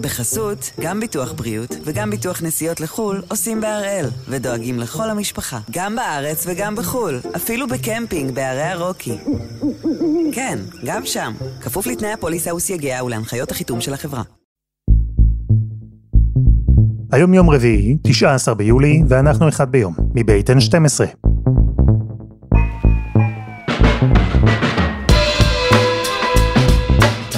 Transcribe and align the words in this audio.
בחסות, 0.00 0.70
גם 0.80 1.00
ביטוח 1.00 1.32
בריאות 1.32 1.76
וגם 1.84 2.10
ביטוח 2.10 2.42
נסיעות 2.42 2.80
לחו"ל 2.80 3.22
עושים 3.28 3.60
בהראל, 3.60 4.06
ודואגים 4.28 4.78
לכל 4.78 5.10
המשפחה, 5.10 5.58
גם 5.70 5.96
בארץ 5.96 6.44
וגם 6.46 6.76
בחו"ל, 6.76 7.20
אפילו 7.36 7.66
בקמפינג 7.68 8.34
בערי 8.34 8.62
הרוקי. 8.62 9.18
כן, 10.32 10.58
גם 10.84 11.06
שם, 11.06 11.32
כפוף 11.60 11.86
לתנאי 11.86 12.12
הפוליסה 12.12 12.54
וסייגיה 12.54 13.04
ולהנחיות 13.04 13.50
החיתום 13.50 13.80
של 13.80 13.94
החברה. 13.94 14.22
היום 17.12 17.34
יום 17.34 17.50
רביעי, 17.50 17.96
19 18.02 18.54
ביולי, 18.54 19.02
ואנחנו 19.08 19.48
אחד 19.48 19.72
ביום, 19.72 19.94
מבית 20.14 20.50
N12. 20.50 21.29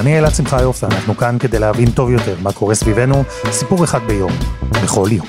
אני 0.03 0.19
אלעד 0.19 0.34
שמחיוף, 0.34 0.82
ואנחנו 0.82 1.16
כאן 1.16 1.37
כדי 1.41 1.59
להבין 1.59 1.91
טוב 1.91 2.11
יותר 2.11 2.37
מה 2.43 2.52
קורה 2.52 2.75
סביבנו, 2.75 3.23
סיפור 3.51 3.84
אחד 3.84 3.98
ביום, 4.06 4.33
בכל 4.84 5.09
יום. 5.12 5.27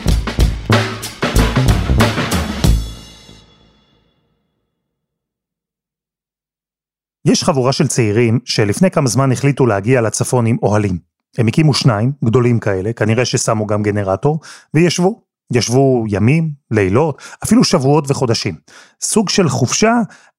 יש 7.26 7.44
חבורה 7.44 7.72
של 7.72 7.88
צעירים 7.88 8.40
שלפני 8.46 8.92
כמה 8.92 9.08
זמן 9.08 9.32
החליטו 9.32 9.66
להגיע 9.66 10.02
לצפון 10.02 10.46
עם 10.46 10.58
אוהלים. 10.64 10.98
הם 11.38 11.48
הקימו 11.48 11.74
שניים, 11.74 12.12
גדולים 12.26 12.60
כאלה, 12.60 12.94
כנראה 12.94 13.26
ששמו 13.26 13.68
גם 13.68 13.84
גנרטור, 13.84 14.40
וישבו. 14.74 15.22
ישבו 15.52 16.04
ימים, 16.08 16.52
לילות, 16.72 17.22
אפילו 17.44 17.64
שבועות 17.64 18.12
וחודשים. 18.12 18.56
סוג 19.02 19.30
של 19.30 19.50
חופשה, 19.50 19.94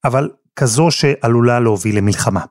אבל 0.05 0.31
כזו 0.57 0.91
שעלולה 0.91 1.61
להוביל 1.61 1.99
למלחמה. 1.99 2.45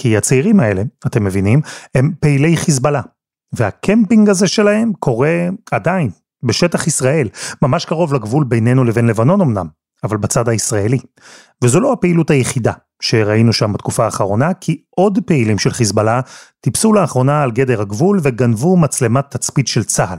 כי 0.00 0.16
הצעירים 0.16 0.60
האלה, 0.60 0.82
אתם 1.06 1.24
מבינים, 1.24 1.60
הם 1.94 2.12
פעילי 2.20 2.56
חיזבאללה. 2.56 3.02
והקמפינג 3.52 4.28
הזה 4.28 4.46
שלהם 4.46 4.92
קורה 4.98 5.48
עדיין, 5.70 6.10
בשטח 6.42 6.86
ישראל, 6.86 7.28
ממש 7.62 7.84
קרוב 7.84 8.14
לגבול 8.14 8.44
בינינו 8.44 8.84
לבין 8.84 9.06
לבנון 9.06 9.40
אמנם, 9.40 9.66
אבל 10.04 10.16
בצד 10.16 10.48
הישראלי. 10.48 10.98
וזו 11.64 11.80
לא 11.80 11.92
הפעילות 11.92 12.30
היחידה 12.30 12.72
שראינו 13.02 13.52
שם 13.52 13.72
בתקופה 13.72 14.04
האחרונה, 14.04 14.54
כי 14.54 14.82
עוד 14.90 15.18
פעילים 15.26 15.58
של 15.58 15.70
חיזבאללה 15.70 16.20
טיפסו 16.60 16.92
לאחרונה 16.92 17.42
על 17.42 17.50
גדר 17.50 17.80
הגבול 17.80 18.20
וגנבו 18.22 18.76
מצלמת 18.76 19.24
תצפית 19.30 19.68
של 19.68 19.84
צה"ל. 19.84 20.18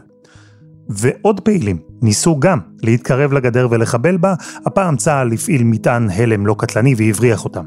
ועוד 0.89 1.39
פעילים 1.39 1.77
ניסו 2.01 2.39
גם 2.39 2.59
להתקרב 2.83 3.33
לגדר 3.33 3.67
ולחבל 3.71 4.17
בה, 4.17 4.33
הפעם 4.65 4.95
צה"ל 4.95 5.33
הפעיל 5.33 5.63
מטען 5.63 6.09
הלם 6.09 6.45
לא 6.45 6.55
קטלני 6.57 6.95
והבריח 6.97 7.43
אותם. 7.43 7.63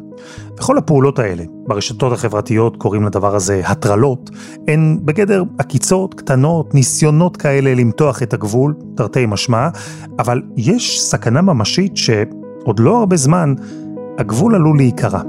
וכל 0.59 0.79
הפעולות 0.79 1.19
האלה, 1.19 1.45
ברשתות 1.67 2.13
החברתיות 2.13 2.77
קוראים 2.77 3.05
לדבר 3.05 3.35
הזה 3.35 3.63
הטרלות, 3.65 4.31
הן 4.69 4.99
בגדר 5.03 5.43
עקיצות 5.59 6.15
קטנות, 6.15 6.75
ניסיונות 6.75 7.37
כאלה 7.37 7.75
למתוח 7.75 8.23
את 8.23 8.35
הגבול, 8.35 8.75
תרתי 8.97 9.27
משמע, 9.27 9.69
אבל 10.19 10.43
יש 10.57 11.01
סכנה 11.01 11.43
ממשית 11.43 11.97
שעוד 11.97 12.81
לא 12.81 12.99
הרבה 12.99 13.17
זמן 13.17 13.55
הגבול 14.19 14.55
עלול 14.55 14.77
להיקרע. 14.77 15.21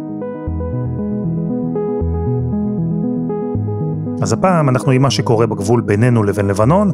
אז 4.22 4.34
הפעם 4.34 4.70
אנחנו 4.70 4.92
עם 4.92 5.02
מה 5.02 5.12
שקורה 5.12 5.46
בגבול 5.46 5.82
בינינו 5.82 6.24
לבין 6.24 6.48
לבנון, 6.48 6.92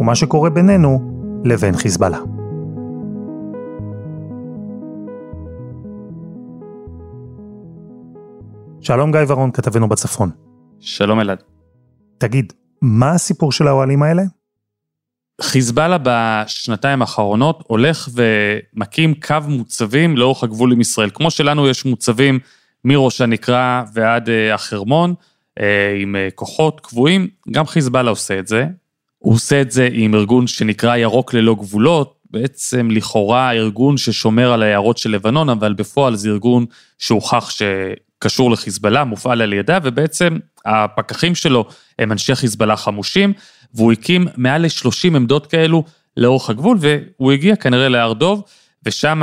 ומה 0.00 0.14
שקורה 0.14 0.50
בינינו 0.50 1.12
לבין 1.44 1.76
חיזבאללה. 1.76 2.18
שלום 8.80 9.12
גיא 9.12 9.20
ורון, 9.28 9.50
כתבנו 9.50 9.88
בצפון. 9.88 10.30
שלום 10.80 11.20
אלעד. 11.20 11.42
תגיד, 12.18 12.52
מה 12.82 13.10
הסיפור 13.10 13.52
של 13.52 13.68
האוהלים 13.68 14.02
האלה? 14.02 14.22
חיזבאללה 15.40 15.96
בשנתיים 16.02 17.00
האחרונות 17.02 17.64
הולך 17.66 18.08
ומקים 18.14 19.14
קו 19.14 19.36
מוצבים 19.48 20.16
לאורך 20.16 20.42
הגבול 20.42 20.72
עם 20.72 20.80
ישראל. 20.80 21.10
כמו 21.14 21.30
שלנו 21.30 21.68
יש 21.68 21.84
מוצבים 21.84 22.38
מראש 22.84 23.20
הנקרה 23.20 23.84
ועד 23.94 24.28
אה, 24.28 24.54
החרמון, 24.54 25.14
אה, 25.60 25.96
עם 26.00 26.16
אה, 26.16 26.28
כוחות 26.34 26.80
קבועים, 26.80 27.28
גם 27.50 27.66
חיזבאללה 27.66 28.10
עושה 28.10 28.38
את 28.38 28.46
זה. 28.46 28.66
הוא 29.18 29.34
עושה 29.34 29.60
את 29.60 29.70
זה 29.70 29.88
עם 29.92 30.14
ארגון 30.14 30.46
שנקרא 30.46 30.96
ירוק 30.96 31.34
ללא 31.34 31.54
גבולות, 31.54 32.16
בעצם 32.30 32.90
לכאורה 32.90 33.52
ארגון 33.52 33.96
ששומר 33.96 34.52
על 34.52 34.62
היערות 34.62 34.98
של 34.98 35.10
לבנון, 35.10 35.48
אבל 35.48 35.74
בפועל 35.74 36.16
זה 36.16 36.28
ארגון 36.28 36.66
שהוכח 36.98 37.50
שקשור 37.50 38.50
לחיזבאללה, 38.50 39.04
מופעל 39.04 39.42
על 39.42 39.52
ידה, 39.52 39.78
ובעצם 39.82 40.38
הפקחים 40.64 41.34
שלו 41.34 41.64
הם 41.98 42.12
אנשי 42.12 42.34
חיזבאללה 42.34 42.76
חמושים, 42.76 43.32
והוא 43.74 43.92
הקים 43.92 44.26
מעל 44.36 44.62
ל-30 44.62 45.16
עמדות 45.16 45.46
כאלו 45.46 45.84
לאורך 46.16 46.50
הגבול, 46.50 46.78
והוא 46.80 47.32
הגיע 47.32 47.56
כנראה 47.56 47.88
להר 47.88 48.12
דוב, 48.12 48.44
ושם 48.86 49.22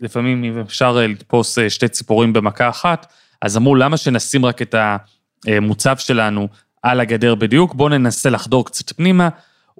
לפעמים 0.00 0.44
אם 0.44 0.58
אפשר 0.60 0.92
לתפוס 0.92 1.58
שתי 1.68 1.88
ציפורים 1.88 2.32
במכה 2.32 2.68
אחת, 2.68 3.12
אז 3.42 3.56
אמרו 3.56 3.74
למה 3.74 3.96
שנשים 3.96 4.46
רק 4.46 4.62
את 4.62 4.74
המוצב 5.46 5.96
שלנו 5.96 6.48
על 6.84 7.00
הגדר 7.00 7.34
בדיוק, 7.34 7.74
בואו 7.74 7.88
ננסה 7.88 8.30
לחדור 8.30 8.64
קצת 8.64 8.92
פנימה, 8.92 9.28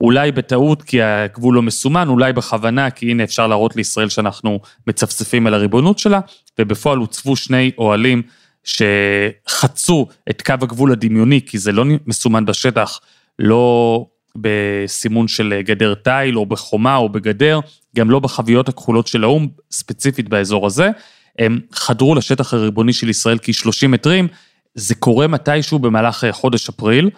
אולי 0.01 0.33
בטעות 0.33 0.83
כי 0.83 1.03
הגבול 1.03 1.55
לא 1.55 1.63
מסומן, 1.63 2.09
אולי 2.09 2.33
בכוונה 2.33 2.91
כי 2.91 3.11
הנה 3.11 3.25
אפשר 3.25 3.47
להראות 3.47 3.77
לישראל 3.77 4.09
שאנחנו 4.09 4.61
מצפצפים 4.87 5.47
על 5.47 5.55
הריבונות 5.55 5.99
שלה, 5.99 6.21
ובפועל 6.59 6.99
הוצבו 6.99 7.37
שני 7.37 7.71
אוהלים 7.79 8.23
שחצו 8.65 10.07
את 10.31 10.43
קו 10.43 10.53
הגבול 10.63 10.93
הדמיוני, 10.93 11.41
כי 11.47 11.59
זה 11.59 11.73
לא 11.73 11.85
מסומן 12.07 12.45
בשטח, 12.45 13.01
לא 13.39 14.07
בסימון 14.37 15.29
של 15.29 15.61
גדר 15.61 15.95
תיל 15.95 16.39
או 16.39 16.47
בחומה 16.47 16.97
או 16.97 17.09
בגדר, 17.09 17.61
גם 17.97 18.11
לא 18.11 18.19
בחביות 18.19 18.69
הכחולות 18.69 19.07
של 19.07 19.25
האו"ם, 19.25 19.49
ספציפית 19.71 20.29
באזור 20.29 20.67
הזה. 20.67 20.91
הם 21.39 21.61
חדרו 21.73 22.15
לשטח 22.15 22.55
הריבוני 22.55 22.93
של 22.93 23.09
ישראל 23.09 23.39
כ-30 23.43 23.89
מטרים, 23.89 24.29
זה 24.75 24.95
קורה 24.95 25.27
מתישהו 25.27 25.79
במהלך 25.79 26.25
חודש 26.31 26.69
אפריל. 26.69 27.11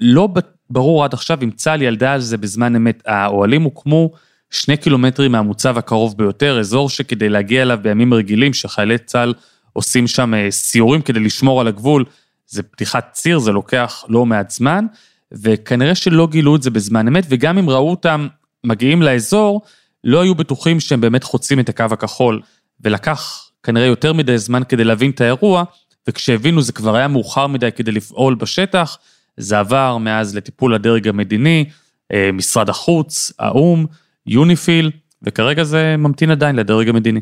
לא 0.00 0.28
ברור 0.70 1.04
עד 1.04 1.14
עכשיו 1.14 1.38
אם 1.42 1.50
צה"ל 1.50 1.82
ילדה 1.82 2.12
על 2.12 2.20
זה 2.20 2.36
בזמן 2.36 2.76
אמת. 2.76 3.02
האוהלים 3.06 3.62
הוקמו 3.62 4.10
שני 4.50 4.76
קילומטרים 4.76 5.32
מהמוצב 5.32 5.78
הקרוב 5.78 6.18
ביותר, 6.18 6.60
אזור 6.60 6.90
שכדי 6.90 7.28
להגיע 7.28 7.62
אליו 7.62 7.78
בימים 7.82 8.14
רגילים, 8.14 8.52
שחיילי 8.52 8.98
צה"ל 8.98 9.34
עושים 9.72 10.06
שם 10.06 10.34
אה, 10.34 10.50
סיורים 10.50 11.02
כדי 11.02 11.20
לשמור 11.20 11.60
על 11.60 11.68
הגבול, 11.68 12.04
זה 12.46 12.62
פתיחת 12.62 13.08
ציר, 13.12 13.38
זה 13.38 13.52
לוקח 13.52 14.04
לא 14.08 14.26
מעט 14.26 14.50
זמן, 14.50 14.86
וכנראה 15.32 15.94
שלא 15.94 16.28
גילו 16.30 16.56
את 16.56 16.62
זה 16.62 16.70
בזמן 16.70 17.08
אמת, 17.08 17.24
וגם 17.28 17.58
אם 17.58 17.70
ראו 17.70 17.90
אותם 17.90 18.28
מגיעים 18.64 19.02
לאזור, 19.02 19.62
לא 20.04 20.20
היו 20.20 20.34
בטוחים 20.34 20.80
שהם 20.80 21.00
באמת 21.00 21.24
חוצים 21.24 21.60
את 21.60 21.68
הקו 21.68 21.84
הכחול, 21.90 22.40
ולקח 22.80 23.50
כנראה 23.62 23.86
יותר 23.86 24.12
מדי 24.12 24.38
זמן 24.38 24.62
כדי 24.68 24.84
להבין 24.84 25.10
את 25.10 25.20
האירוע, 25.20 25.64
וכשהבינו 26.08 26.62
זה 26.62 26.72
כבר 26.72 26.96
היה 26.96 27.08
מאוחר 27.08 27.46
מדי 27.46 27.72
כדי 27.72 27.92
לפעול 27.92 28.34
בשטח, 28.34 28.98
זה 29.36 29.58
עבר 29.58 29.98
מאז 29.98 30.34
לטיפול 30.34 30.74
הדרג 30.74 31.08
המדיני, 31.08 31.64
אה, 32.12 32.32
משרד 32.32 32.68
החוץ, 32.68 33.32
האו"ם, 33.38 33.86
יוניפיל, 34.26 34.90
וכרגע 35.22 35.64
זה 35.64 35.94
ממתין 35.98 36.30
עדיין 36.30 36.56
לדרג 36.56 36.88
המדיני. 36.88 37.20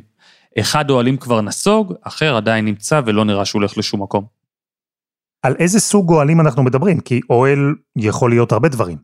אחד 0.59 0.91
אוהלים 0.91 1.17
כבר 1.17 1.41
נסוג, 1.41 1.95
אחר 2.03 2.37
עדיין 2.37 2.65
נמצא 2.65 3.01
ולא 3.07 3.25
נראה 3.25 3.45
שהוא 3.45 3.61
הולך 3.61 3.79
לשום 3.79 4.03
מקום. 4.03 4.25
על 5.43 5.55
איזה 5.59 5.81
סוג 5.81 6.11
אוהלים 6.11 6.41
אנחנו 6.41 6.63
מדברים? 6.63 7.01
כי 7.01 7.21
אוהל 7.31 7.75
יכול 7.97 8.31
להיות 8.31 8.53
הרבה 8.53 8.69
דברים. 8.69 8.99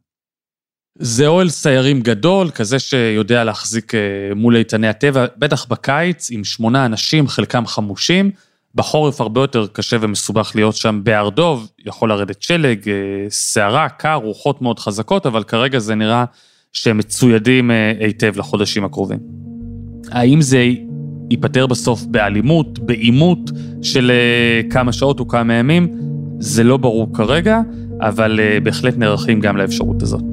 זה 0.99 1.27
אוהל 1.27 1.49
סיירים 1.49 2.01
גדול, 2.01 2.51
כזה 2.51 2.79
שיודע 2.79 3.45
להחזיק 3.45 3.95
אה, 3.95 4.01
מול 4.37 4.57
איתני 4.57 4.89
הטבע, 4.89 5.27
בטח 5.37 5.67
בקיץ, 5.67 6.31
עם 6.31 6.45
שמונה 6.45 6.87
אנשים, 6.87 7.29
חלקם 7.29 7.67
חמושים. 7.67 8.31
בחורף 8.75 9.21
הרבה 9.21 9.41
יותר 9.41 9.67
קשה 9.67 9.97
ומסובך 10.01 10.53
להיות 10.55 10.77
שם 10.77 11.01
בהר 11.03 11.29
דוב, 11.29 11.69
יכול 11.87 12.09
לרדת 12.09 12.43
שלג, 12.43 12.89
אה, 12.89 12.95
סערה, 13.29 13.89
קר, 13.89 14.15
רוחות 14.15 14.63
מאוד 14.63 14.79
חזקות, 14.79 15.27
אבל 15.27 15.43
כרגע 15.43 15.79
זה 15.79 15.95
נראה 15.95 16.25
שהם 16.73 16.99
מצוידים 16.99 17.71
אה, 17.71 17.93
היטב 18.01 18.33
לחודשים 18.37 18.85
הקרובים. 18.85 19.19
האם 20.11 20.41
זה 20.41 20.67
ייפתר 21.31 21.67
בסוף 21.67 22.03
באלימות, 22.03 22.79
בעימות 22.79 23.51
של 23.83 24.11
אה, 24.11 24.69
כמה 24.71 24.93
שעות 24.93 25.21
או 25.21 25.29
כמה 25.29 25.55
ימים? 25.55 25.89
זה 26.39 26.65
לא 26.65 26.77
ברור 26.77 27.09
כרגע, 27.15 27.61
אבל 28.01 28.41
בהחלט 28.63 28.97
נערכים 28.97 29.41
גם 29.41 29.57
לאפשרות 29.57 30.03
הזאת. 30.03 30.25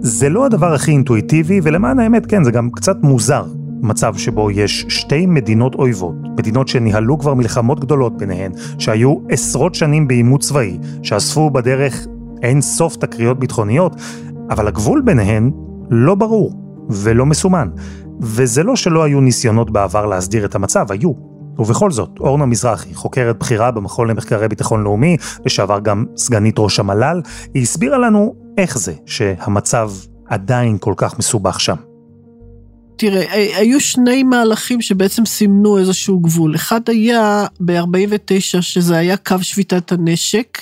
זה 0.00 0.28
לא 0.28 0.46
הדבר 0.46 0.74
הכי 0.74 0.90
אינטואיטיבי, 0.90 1.60
ולמען 1.62 1.98
האמת, 1.98 2.26
כן, 2.26 2.44
זה 2.44 2.50
גם 2.50 2.70
קצת 2.70 2.96
מוזר. 3.02 3.44
מצב 3.82 4.16
שבו 4.16 4.50
יש 4.50 4.86
שתי 4.88 5.26
מדינות 5.26 5.74
אויבות, 5.74 6.14
מדינות 6.38 6.68
שניהלו 6.68 7.18
כבר 7.18 7.34
מלחמות 7.34 7.80
גדולות 7.80 8.16
ביניהן, 8.16 8.52
שהיו 8.78 9.16
עשרות 9.28 9.74
שנים 9.74 10.08
בעימות 10.08 10.40
צבאי, 10.40 10.78
שאספו 11.02 11.50
בדרך 11.50 12.06
אין 12.42 12.60
סוף 12.60 12.96
תקריות 12.96 13.38
ביטחוניות, 13.38 13.96
אבל 14.50 14.68
הגבול 14.68 15.02
ביניהן 15.04 15.50
לא 15.90 16.14
ברור 16.14 16.52
ולא 16.90 17.26
מסומן. 17.26 17.68
וזה 18.20 18.62
לא 18.62 18.76
שלא 18.76 19.02
היו 19.02 19.20
ניסיונות 19.20 19.70
בעבר 19.70 20.06
להסדיר 20.06 20.44
את 20.44 20.54
המצב, 20.54 20.92
היו. 20.92 21.12
ובכל 21.58 21.90
זאת, 21.90 22.10
אורנה 22.20 22.46
מזרחי, 22.46 22.94
חוקרת 22.94 23.38
בכירה 23.38 23.70
במכון 23.70 24.08
למחקרי 24.08 24.48
ביטחון 24.48 24.82
לאומי, 24.82 25.16
לשעבר 25.46 25.78
גם 25.80 26.04
סגנית 26.16 26.58
ראש 26.58 26.80
המל"ל, 26.80 27.22
היא 27.54 27.62
הסבירה 27.62 27.98
לנו 27.98 28.34
איך 28.58 28.78
זה 28.78 28.92
שהמצב 29.06 29.90
עדיין 30.26 30.78
כל 30.80 30.94
כך 30.96 31.18
מסובך 31.18 31.60
שם. 31.60 31.87
תראה, 32.98 33.56
היו 33.56 33.80
שני 33.80 34.22
מהלכים 34.22 34.80
שבעצם 34.80 35.26
סימנו 35.26 35.78
איזשהו 35.78 36.20
גבול. 36.20 36.54
אחד 36.54 36.88
היה 36.88 37.46
ב-49, 37.60 38.60
שזה 38.60 38.96
היה 38.96 39.16
קו 39.16 39.36
שביתת 39.42 39.92
הנשק. 39.92 40.58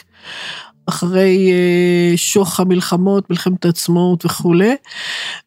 אחרי 0.86 1.52
אה, 1.52 2.16
שוך 2.16 2.60
המלחמות, 2.60 3.30
מלחמת 3.30 3.64
העצמאות 3.64 4.24
וכולי. 4.24 4.74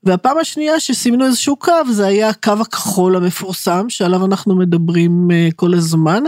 והפעם 0.04 0.38
השנייה 0.38 0.80
שסימנו 0.80 1.26
איזשהו 1.26 1.56
קו, 1.56 1.72
זה 1.92 2.08
היה 2.08 2.30
הקו 2.30 2.54
הכחול 2.62 3.16
המפורסם, 3.16 3.86
שעליו 3.90 4.26
אנחנו 4.26 4.56
מדברים 4.56 5.32
אה, 5.32 5.50
כל 5.56 5.74
הזמן, 5.74 6.24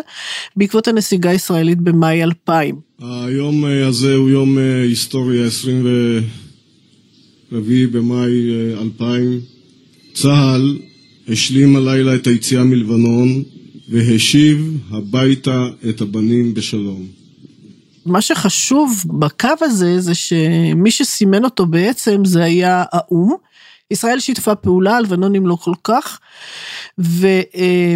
בעקבות 0.56 0.88
הנסיגה 0.88 1.30
הישראלית 1.30 1.82
במאי 1.82 2.24
2000. 2.24 2.76
היום 3.00 3.66
אה, 3.66 3.88
הזה 3.88 4.16
הוא 4.16 4.30
יום 4.30 4.58
היסטורי, 4.58 5.46
ה-24 5.46 7.56
במאי 7.92 8.50
2000. 8.82 9.61
צה"ל 10.14 10.78
השלים 11.28 11.76
הלילה 11.76 12.16
את 12.16 12.28
היציאה 12.28 12.64
מלבנון 12.64 13.44
והשיב 13.90 14.78
הביתה 14.92 15.68
את 15.90 16.02
הבנים 16.02 16.54
בשלום. 16.54 17.08
מה 18.06 18.22
שחשוב 18.22 19.04
בקו 19.20 19.50
הזה, 19.62 20.00
זה 20.00 20.16
שמי 20.16 20.92
שסימן 20.92 21.44
אותו 21.44 21.66
בעצם 21.66 22.26
זה 22.26 22.44
היה 22.44 22.84
האו"ם. 22.92 23.36
ישראל 23.92 24.20
שיתפה 24.20 24.56
פעולה, 24.56 24.98
הלבנונים 24.98 25.48
לא 25.48 25.56
כל 25.56 25.74
כך, 25.84 26.20
ויש 26.98 27.96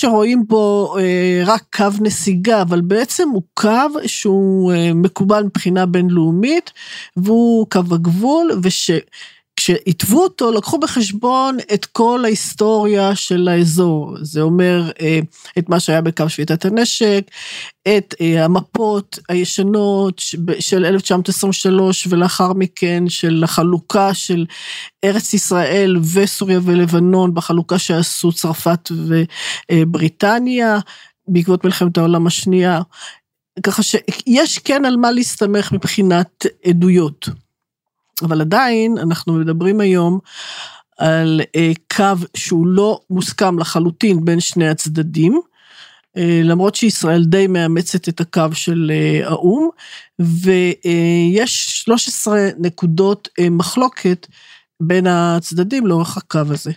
שרואים 0.00 0.44
בו 0.46 0.96
אה, 0.98 1.42
רק 1.46 1.62
קו 1.76 1.86
נסיגה, 2.00 2.62
אבל 2.62 2.80
בעצם 2.80 3.28
הוא 3.28 3.42
קו 3.54 3.88
שהוא 4.06 4.72
אה, 4.72 4.94
מקובל 4.94 5.42
מבחינה 5.42 5.86
בינלאומית, 5.86 6.70
והוא 7.16 7.66
קו 7.70 7.80
הגבול, 7.90 8.50
וש... 8.62 8.90
כשהתוו 9.56 10.22
אותו 10.22 10.52
לקחו 10.52 10.78
בחשבון 10.78 11.56
את 11.74 11.84
כל 11.84 12.20
ההיסטוריה 12.24 13.14
של 13.14 13.48
האזור, 13.48 14.16
זה 14.20 14.40
אומר 14.40 14.90
אה, 15.00 15.18
את 15.58 15.68
מה 15.68 15.80
שהיה 15.80 16.00
בקו 16.00 16.28
שביתת 16.28 16.64
הנשק, 16.64 17.30
את 17.88 18.14
אה, 18.20 18.44
המפות 18.44 19.18
הישנות 19.28 20.22
של 20.60 20.84
1923 20.84 22.06
ולאחר 22.10 22.52
מכן 22.52 23.08
של 23.08 23.44
החלוקה 23.44 24.14
של 24.14 24.46
ארץ 25.04 25.34
ישראל 25.34 25.96
וסוריה 26.14 26.60
ולבנון 26.62 27.34
בחלוקה 27.34 27.78
שעשו 27.78 28.32
צרפת 28.32 28.88
ובריטניה 29.72 30.78
בעקבות 31.28 31.64
מלחמת 31.64 31.98
העולם 31.98 32.26
השנייה, 32.26 32.80
ככה 33.62 33.82
שיש 33.82 34.58
כן 34.58 34.84
על 34.84 34.96
מה 34.96 35.10
להסתמך 35.10 35.72
מבחינת 35.72 36.46
עדויות. 36.66 37.28
אבל 38.22 38.40
עדיין 38.40 38.98
אנחנו 38.98 39.32
מדברים 39.32 39.80
היום 39.80 40.18
על 40.98 41.40
אה, 41.56 41.72
קו 41.96 42.26
שהוא 42.36 42.66
לא 42.66 43.00
מוסכם 43.10 43.58
לחלוטין 43.58 44.24
בין 44.24 44.40
שני 44.40 44.68
הצדדים. 44.68 45.40
אה, 46.16 46.40
למרות 46.44 46.74
שישראל 46.74 47.24
די 47.24 47.46
מאמצת 47.46 48.08
את 48.08 48.20
הקו 48.20 48.52
של 48.52 48.92
אה, 48.94 49.28
האו"ם, 49.28 49.68
ויש 50.18 51.82
13 51.82 52.38
נקודות 52.58 53.28
מחלוקת 53.50 54.26
בין 54.82 55.06
הצדדים 55.06 55.86
לאורך 55.86 56.16
הקו 56.16 56.38
הזה. 56.38 56.72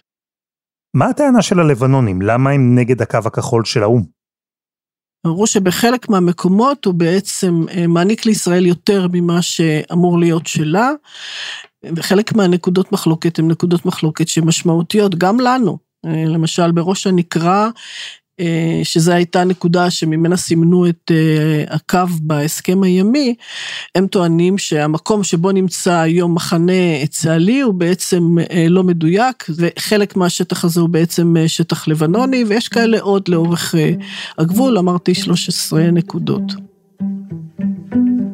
מה 0.93 1.05
הטענה 1.05 1.41
של 1.41 1.59
הלבנונים? 1.59 2.21
למה 2.21 2.49
הם 2.49 2.75
נגד 2.75 3.01
הקו 3.01 3.19
הכחול 3.25 3.65
של 3.65 3.83
האו"ם? 3.83 4.18
אמרו 5.27 5.47
שבחלק 5.47 6.09
מהמקומות 6.09 6.85
הוא 6.85 6.93
בעצם 6.93 7.65
אה, 7.71 7.87
מעניק 7.87 8.25
לישראל 8.25 8.65
יותר 8.65 9.07
ממה 9.11 9.41
שאמור 9.41 10.19
להיות 10.19 10.47
שלה, 10.47 10.91
וחלק 11.95 12.33
מהנקודות 12.33 12.91
מחלוקת 12.91 13.39
הן 13.39 13.47
נקודות 13.47 13.85
מחלוקת 13.85 14.27
שמשמעותיות 14.27 15.15
גם 15.15 15.39
לנו. 15.39 15.77
אה, 16.05 16.23
למשל 16.25 16.71
בראש 16.71 17.07
הנקרה 17.07 17.69
שזו 18.83 19.11
הייתה 19.11 19.43
נקודה 19.43 19.89
שממנה 19.89 20.37
סימנו 20.37 20.89
את 20.89 21.11
אה, 21.11 21.75
הקו 21.75 22.13
בהסכם 22.21 22.83
הימי, 22.83 23.35
הם 23.95 24.07
טוענים 24.07 24.57
שהמקום 24.57 25.23
שבו 25.23 25.51
נמצא 25.51 25.93
היום 25.93 26.35
מחנה 26.35 27.05
צה"לי 27.09 27.61
הוא 27.61 27.73
בעצם 27.73 28.35
אה, 28.51 28.65
לא 28.69 28.83
מדויק, 28.83 29.45
וחלק 29.55 30.15
מהשטח 30.15 30.65
הזה 30.65 30.81
הוא 30.81 30.89
בעצם 30.89 31.35
שטח 31.47 31.87
לבנוני, 31.87 32.43
ויש 32.47 32.67
כאלה 32.67 32.99
עוד 32.99 33.27
לאורך 33.27 33.75
הגבול, 34.37 34.77
אמרתי 34.77 35.15
13 35.15 35.91
נקודות. 35.91 36.43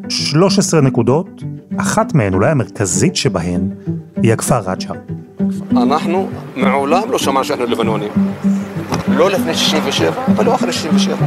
13 0.10 0.82
נקודות, 0.82 1.44
אחת 1.78 2.14
מהן, 2.14 2.34
אולי 2.34 2.52
המרכזית 2.52 3.16
שבהן, 3.16 3.70
היא 4.24 4.34
הכפר 4.34 4.60
רג'ר. 4.72 4.94
אנחנו 5.72 6.30
מעולם 6.56 7.12
לא 7.12 7.18
שמענו 7.18 7.44
שאנחנו 7.44 7.66
לבנונים. 7.66 8.12
לא 9.08 9.32
לפני 9.32 9.56
67, 9.56 10.26
אבל 10.28 10.46
לא 10.46 10.56
אחרי 10.56 10.74
67. 10.74 11.26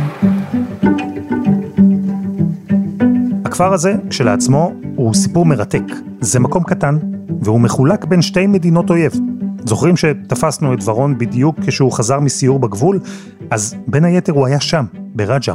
הכפר 3.45 3.73
הזה, 3.73 3.95
כשלעצמו, 4.11 4.73
הוא 4.97 5.15
סיפור 5.15 5.47
מרתק. 5.47 5.83
זה 6.21 6.41
מקום 6.41 6.65
קטן, 6.65 6.99
והוא 7.41 7.61
מחולק 7.61 8.05
בין 8.05 8.23
שתי 8.23 8.47
מדינות 8.47 8.91
אויב. 8.91 9.13
זוכרים 9.65 9.97
שתפסנו 9.97 10.75
את 10.75 10.79
ורון 10.85 11.19
בדיוק 11.19 11.57
כשהוא 11.67 11.93
חזר 11.93 12.21
מסיור 12.21 12.59
בגבול? 12.59 13.01
אז 13.51 13.75
בין 13.87 14.05
היתר 14.05 14.33
הוא 14.33 14.47
היה 14.47 14.61
שם, 14.61 14.85
ברג'ר. 14.95 15.55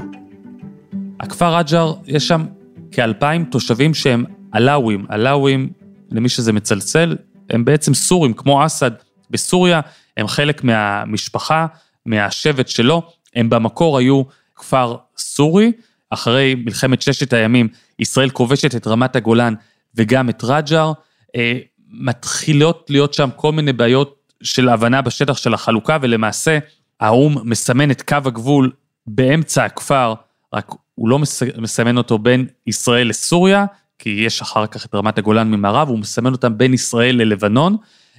הכפר 1.19 1.57
רג'ר, 1.57 1.93
יש 2.07 2.27
שם 2.27 2.45
כאלפיים 2.91 3.45
תושבים 3.45 3.93
שהם 3.93 4.25
עלאווים. 4.51 5.05
עלאווים, 5.09 5.69
למי 6.11 6.29
שזה 6.29 6.53
מצלצל, 6.53 7.15
הם 7.49 7.65
בעצם 7.65 7.93
סורים, 7.93 8.33
כמו 8.33 8.65
אסד 8.65 8.91
בסוריה, 9.29 9.81
הם 10.17 10.27
חלק 10.27 10.63
מהמשפחה 10.63 11.65
מהשבט 12.05 12.67
שלו, 12.67 13.01
הם 13.35 13.49
במקור 13.49 13.97
היו 13.97 14.23
כפר 14.55 14.95
סורי, 15.17 15.71
אחרי 16.09 16.55
מלחמת 16.55 17.01
ששת 17.01 17.33
הימים, 17.33 17.67
ישראל 17.99 18.29
כובשת 18.29 18.75
את 18.75 18.87
רמת 18.87 19.15
הגולן 19.15 19.53
וגם 19.95 20.29
את 20.29 20.43
רג'ר, 20.43 20.91
אה, 21.35 21.59
מתחילות 21.89 22.87
להיות 22.89 23.13
שם 23.13 23.29
כל 23.35 23.51
מיני 23.51 23.73
בעיות 23.73 24.31
של 24.43 24.69
הבנה 24.69 25.01
בשטח 25.01 25.37
של 25.37 25.53
החלוקה, 25.53 25.97
ולמעשה 26.01 26.59
האו"ם 26.99 27.49
מסמן 27.49 27.91
את 27.91 28.01
קו 28.01 28.17
הגבול 28.25 28.71
באמצע 29.07 29.65
הכפר, 29.65 30.13
רק 30.53 30.71
הוא 30.95 31.09
לא 31.09 31.19
מסמן 31.57 31.97
אותו 31.97 32.17
בין 32.19 32.47
ישראל 32.67 33.07
לסוריה, 33.07 33.65
כי 33.99 34.09
יש 34.09 34.41
אחר 34.41 34.67
כך 34.67 34.85
את 34.85 34.95
רמת 34.95 35.17
הגולן 35.17 35.51
ממערב, 35.51 35.89
הוא 35.89 35.99
מסמן 35.99 36.31
אותם 36.31 36.57
בין 36.57 36.73
ישראל 36.73 37.15
ללבנון, 37.15 37.77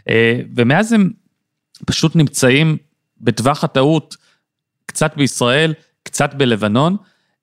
אה, 0.08 0.40
ומאז 0.54 0.92
הם 0.92 1.10
פשוט 1.86 2.16
נמצאים 2.16 2.76
בטווח 3.24 3.64
הטעות, 3.64 4.16
קצת 4.86 5.16
בישראל, 5.16 5.74
קצת 6.02 6.34
בלבנון. 6.34 6.96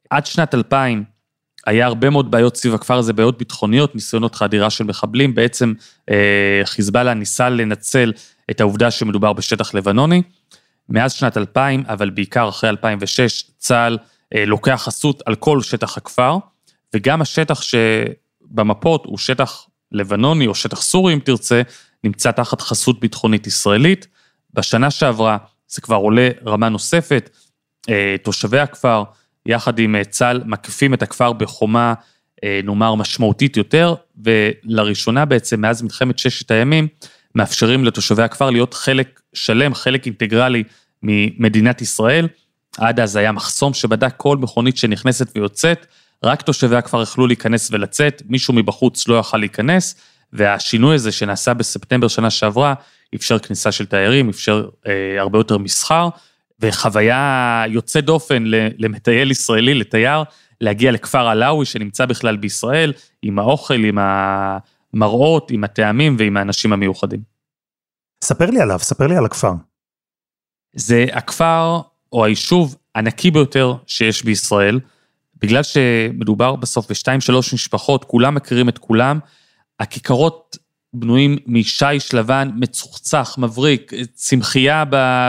עד 0.09 0.25
שנת 0.25 0.55
2000 0.55 1.03
היה 1.65 1.85
הרבה 1.85 2.09
מאוד 2.09 2.31
בעיות 2.31 2.57
סביב 2.57 2.73
הכפר 2.73 2.97
הזה, 2.97 3.13
בעיות 3.13 3.37
ביטחוניות, 3.37 3.95
ניסיונות 3.95 4.35
חדירה 4.35 4.69
של 4.69 4.83
מחבלים, 4.83 5.35
בעצם 5.35 5.73
אה, 6.09 6.61
חיזבאללה 6.63 7.13
ניסה 7.13 7.49
לנצל 7.49 8.11
את 8.51 8.61
העובדה 8.61 8.91
שמדובר 8.91 9.33
בשטח 9.33 9.73
לבנוני. 9.73 10.21
מאז 10.89 11.13
שנת 11.13 11.37
2000, 11.37 11.83
אבל 11.87 12.09
בעיקר 12.09 12.49
אחרי 12.49 12.69
2006, 12.69 13.43
צה"ל 13.57 13.97
אה, 14.35 14.45
לוקח 14.45 14.81
חסות 14.85 15.21
על 15.25 15.35
כל 15.35 15.61
שטח 15.61 15.97
הכפר, 15.97 16.37
וגם 16.93 17.21
השטח 17.21 17.61
שבמפות 17.61 19.05
הוא 19.05 19.17
שטח 19.17 19.67
לבנוני 19.91 20.47
או 20.47 20.55
שטח 20.55 20.81
סורי 20.81 21.13
אם 21.13 21.19
תרצה, 21.19 21.61
נמצא 22.03 22.31
תחת 22.31 22.61
חסות 22.61 22.99
ביטחונית 22.99 23.47
ישראלית. 23.47 24.07
בשנה 24.53 24.91
שעברה 24.91 25.37
זה 25.71 25.81
כבר 25.81 25.95
עולה 25.95 26.29
רמה 26.45 26.69
נוספת, 26.69 27.29
אה, 27.89 28.15
תושבי 28.23 28.59
הכפר, 28.59 29.03
יחד 29.45 29.79
עם 29.79 29.95
אה, 29.95 30.03
צה"ל, 30.03 30.41
מקיפים 30.45 30.93
את 30.93 31.01
הכפר 31.01 31.33
בחומה, 31.33 31.93
אה, 32.43 32.59
נאמר, 32.63 32.95
משמעותית 32.95 33.57
יותר, 33.57 33.95
ולראשונה 34.23 35.25
בעצם, 35.25 35.61
מאז 35.61 35.81
מלחמת 35.81 36.19
ששת 36.19 36.51
הימים, 36.51 36.87
מאפשרים 37.35 37.85
לתושבי 37.85 38.23
הכפר 38.23 38.49
להיות 38.49 38.73
חלק 38.73 39.21
שלם, 39.33 39.73
חלק 39.73 40.05
אינטגרלי 40.05 40.63
ממדינת 41.03 41.81
ישראל. 41.81 42.27
עד 42.77 42.99
אז 42.99 43.15
היה 43.15 43.31
מחסום 43.31 43.73
שבדק 43.73 44.13
כל 44.17 44.37
מכונית 44.37 44.77
שנכנסת 44.77 45.27
ויוצאת, 45.35 45.85
רק 46.23 46.41
תושבי 46.41 46.75
הכפר 46.75 47.01
יכלו 47.01 47.27
להיכנס 47.27 47.71
ולצאת, 47.71 48.21
מישהו 48.25 48.53
מבחוץ 48.53 49.07
לא 49.07 49.19
יכל 49.19 49.37
להיכנס, 49.37 49.95
והשינוי 50.33 50.95
הזה 50.95 51.11
שנעשה 51.11 51.53
בספטמבר 51.53 52.07
שנה 52.07 52.29
שעברה, 52.29 52.73
אפשר 53.15 53.39
כניסה 53.39 53.71
של 53.71 53.85
תיירים, 53.85 54.29
אפשר 54.29 54.69
אה, 54.87 55.21
הרבה 55.21 55.39
יותר 55.39 55.57
מסחר, 55.57 56.09
וחוויה 56.59 57.63
יוצאת 57.67 58.05
דופן 58.05 58.43
למטייל 58.77 59.31
ישראלי, 59.31 59.73
לתייר, 59.73 60.23
להגיע 60.61 60.91
לכפר 60.91 61.27
עלאווי 61.27 61.65
שנמצא 61.65 62.05
בכלל 62.05 62.37
בישראל, 62.37 62.93
עם 63.21 63.39
האוכל, 63.39 63.83
עם 63.83 63.97
המראות, 64.01 65.51
עם 65.51 65.63
הטעמים 65.63 66.15
ועם 66.19 66.37
האנשים 66.37 66.73
המיוחדים. 66.73 67.19
ספר 68.23 68.49
לי 68.49 68.61
עליו, 68.61 68.79
ספר 68.79 69.07
לי 69.07 69.17
על 69.17 69.25
הכפר. 69.25 69.51
זה 70.73 71.05
הכפר 71.13 71.81
או 72.11 72.25
היישוב 72.25 72.75
הנקי 72.95 73.31
ביותר 73.31 73.73
שיש 73.87 74.23
בישראל, 74.23 74.79
בגלל 75.35 75.63
שמדובר 75.63 76.55
בסוף 76.55 76.91
בשתיים 76.91 77.21
שלוש 77.21 77.53
משפחות, 77.53 78.03
כולם 78.05 78.35
מכירים 78.35 78.69
את 78.69 78.77
כולם, 78.77 79.19
הכיכרות 79.79 80.57
בנויים 80.93 81.37
משיש 81.47 82.13
לבן 82.13 82.49
מצוחצח, 82.55 83.35
מבריק, 83.37 83.91
צמחייה 84.13 84.83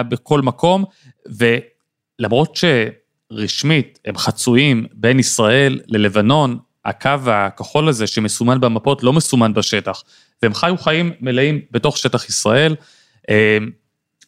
בכל 0.09 0.42
מקום, 0.42 0.85
ולמרות 1.26 2.57
שרשמית 2.57 3.99
הם 4.04 4.16
חצויים 4.16 4.87
בין 4.92 5.19
ישראל 5.19 5.81
ללבנון, 5.87 6.59
הקו 6.85 7.11
הכחול 7.26 7.88
הזה 7.88 8.07
שמסומן 8.07 8.61
במפות 8.61 9.02
לא 9.02 9.12
מסומן 9.12 9.54
בשטח, 9.54 10.02
והם 10.42 10.54
חיו 10.54 10.76
חיים 10.78 11.12
מלאים 11.21 11.61
בתוך 11.71 11.99
שטח 11.99 12.28
ישראל, 12.28 12.75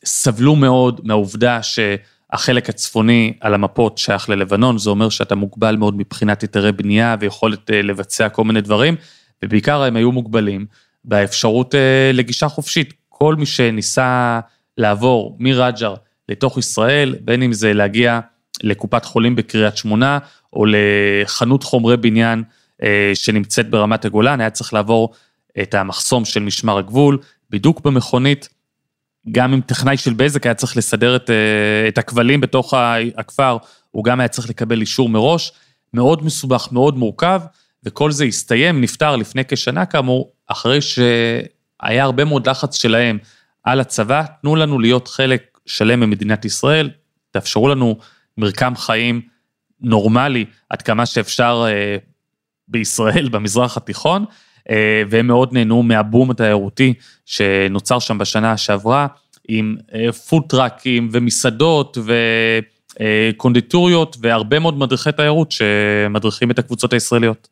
סבלו 0.05 0.57
מאוד 0.57 1.01
מהעובדה 1.05 1.61
שהחלק 1.63 2.69
הצפוני 2.69 3.33
על 3.41 3.55
המפות 3.55 3.99
שייך 3.99 4.29
ללבנון, 4.29 4.79
זה 4.79 4.91
אומר 4.91 5.09
שאתה 5.09 5.35
מוגבל 5.35 5.77
מאוד 5.77 5.97
מבחינת 5.97 6.43
היתרי 6.43 6.73
בנייה 6.73 7.17
ויכולת 7.21 7.71
אה, 7.71 7.83
לבצע 7.83 8.29
כל 8.29 8.45
מיני 8.45 8.61
דברים, 8.61 8.97
ובעיקר 9.45 9.83
הם 9.83 9.97
היו 9.97 10.13
מוגבלים 10.13 10.67
באפשרות 11.05 11.75
אה, 11.75 12.11
לגישה 12.13 12.49
חופשית. 12.49 12.93
כל 13.09 13.35
מי 13.35 13.47
שניסה 13.47 14.41
לעבור 14.79 15.37
מרג'ר 15.41 15.95
לתוך 16.29 16.59
ישראל, 16.59 17.17
בין 17.21 17.43
אם 17.43 17.53
זה 17.53 17.73
להגיע 17.73 18.21
לקופת 18.63 19.05
חולים 19.05 19.37
בקריית 19.37 19.77
שמונה, 19.77 20.19
או 20.53 20.65
לחנות 20.67 21.63
חומרי 21.63 21.97
בניין 21.97 22.43
אה, 22.83 23.11
שנמצאת 23.15 23.71
ברמת 23.71 24.05
הגולן, 24.05 24.41
היה 24.41 24.51
צריך 24.51 24.75
לעבור 24.75 25.15
את 25.63 25.75
המחסום 25.75 26.25
של 26.25 26.41
משמר 26.41 26.79
הגבול, 26.79 27.19
בידוק 27.51 27.81
במכונית, 27.81 28.49
גם 29.33 29.53
אם 29.53 29.61
טכנאי 29.61 29.97
של 29.97 30.13
בזק 30.13 30.47
היה 30.47 30.55
צריך 30.55 30.77
לסדר 30.77 31.17
את, 31.17 31.31
אה, 31.31 31.89
את 31.89 31.99
הכבלים 31.99 32.41
בתוך 32.41 32.75
הכפר, 33.17 33.57
הוא 33.91 34.05
גם 34.05 34.21
היה 34.21 34.29
צריך 34.29 34.51
לקבל 34.51 34.81
אישור 34.81 35.09
מראש, 35.09 35.53
מאוד 35.95 36.25
מסובך, 36.25 36.69
מאוד 36.73 36.99
מורכב, 36.99 37.41
וכל 37.85 38.11
זה 38.11 38.25
הסתיים, 38.25 38.81
נפתר 38.81 39.17
לפני 39.17 39.43
כשנה 39.49 39.87
כאמור, 39.87 40.33
אחרי 40.47 40.79
שהיה 40.81 42.05
הרבה 42.05 42.25
מאוד 42.25 42.49
לחץ 42.49 42.75
שלהם 42.75 43.19
על 43.65 43.81
הצבא, 43.81 44.23
תנו 44.43 44.57
לנו 44.57 44.79
להיות 44.79 45.09
חלק 45.09 45.59
שלם 45.67 46.01
ממדינת 46.01 46.45
ישראל, 46.45 46.91
תאפשרו 47.31 47.69
לנו 47.69 47.99
מרקם 48.39 48.77
חיים 48.77 49.21
נורמלי 49.81 50.45
עד 50.69 50.83
כמה 50.83 51.07
שאפשר 51.07 51.65
אה, 51.69 51.97
בישראל, 52.69 53.29
במזרח 53.29 53.77
התיכון, 53.77 54.25
אה, 54.71 55.03
והם 55.11 55.27
מאוד 55.27 55.53
נהנו 55.53 55.83
מהבום 55.83 56.31
התיירותי 56.31 56.95
שנוצר 57.27 57.99
שם 57.99 58.19
בשנה 58.19 58.57
שעברה, 58.57 59.07
עם 59.49 59.77
פודטראקים 60.29 61.05
אה, 61.05 61.09
ומסעדות 61.13 61.99
וקונדיטוריות 63.01 64.17
והרבה 64.21 64.59
מאוד 64.59 64.79
מדריכי 64.79 65.13
תיירות 65.13 65.53
שמדריכים 65.53 66.51
את 66.51 66.59
הקבוצות 66.59 66.93
הישראליות. 66.93 67.49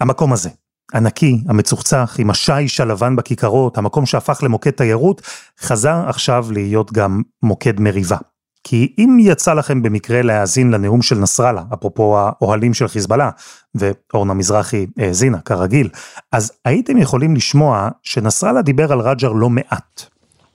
המקום 0.00 0.32
הזה, 0.32 0.50
הנקי, 0.93 1.43
המצוחצח, 1.47 2.15
עם 2.19 2.29
השיש 2.29 2.79
הלבן 2.79 3.15
בכיכרות, 3.15 3.77
המקום 3.77 4.05
שהפך 4.05 4.43
למוקד 4.43 4.71
תיירות, 4.71 5.21
חזר 5.59 6.03
עכשיו 6.07 6.45
להיות 6.51 6.93
גם 6.93 7.21
מוקד 7.43 7.79
מריבה. 7.79 8.17
כי 8.63 8.93
אם 8.97 9.17
יצא 9.21 9.53
לכם 9.53 9.81
במקרה 9.81 10.21
להאזין 10.21 10.71
לנאום 10.71 11.01
של 11.01 11.15
נסראללה, 11.15 11.63
אפרופו 11.73 12.17
האוהלים 12.17 12.73
של 12.73 12.87
חיזבאללה, 12.87 13.29
ואורנה 13.75 14.33
מזרחי 14.33 14.85
האזינה, 14.97 15.39
כרגיל, 15.39 15.89
אז 16.31 16.51
הייתם 16.65 16.97
יכולים 16.97 17.35
לשמוע 17.35 17.89
שנסראללה 18.03 18.61
דיבר 18.61 18.91
על 18.91 18.99
רג'ר 18.99 19.31
לא 19.31 19.49
מעט. 19.49 20.01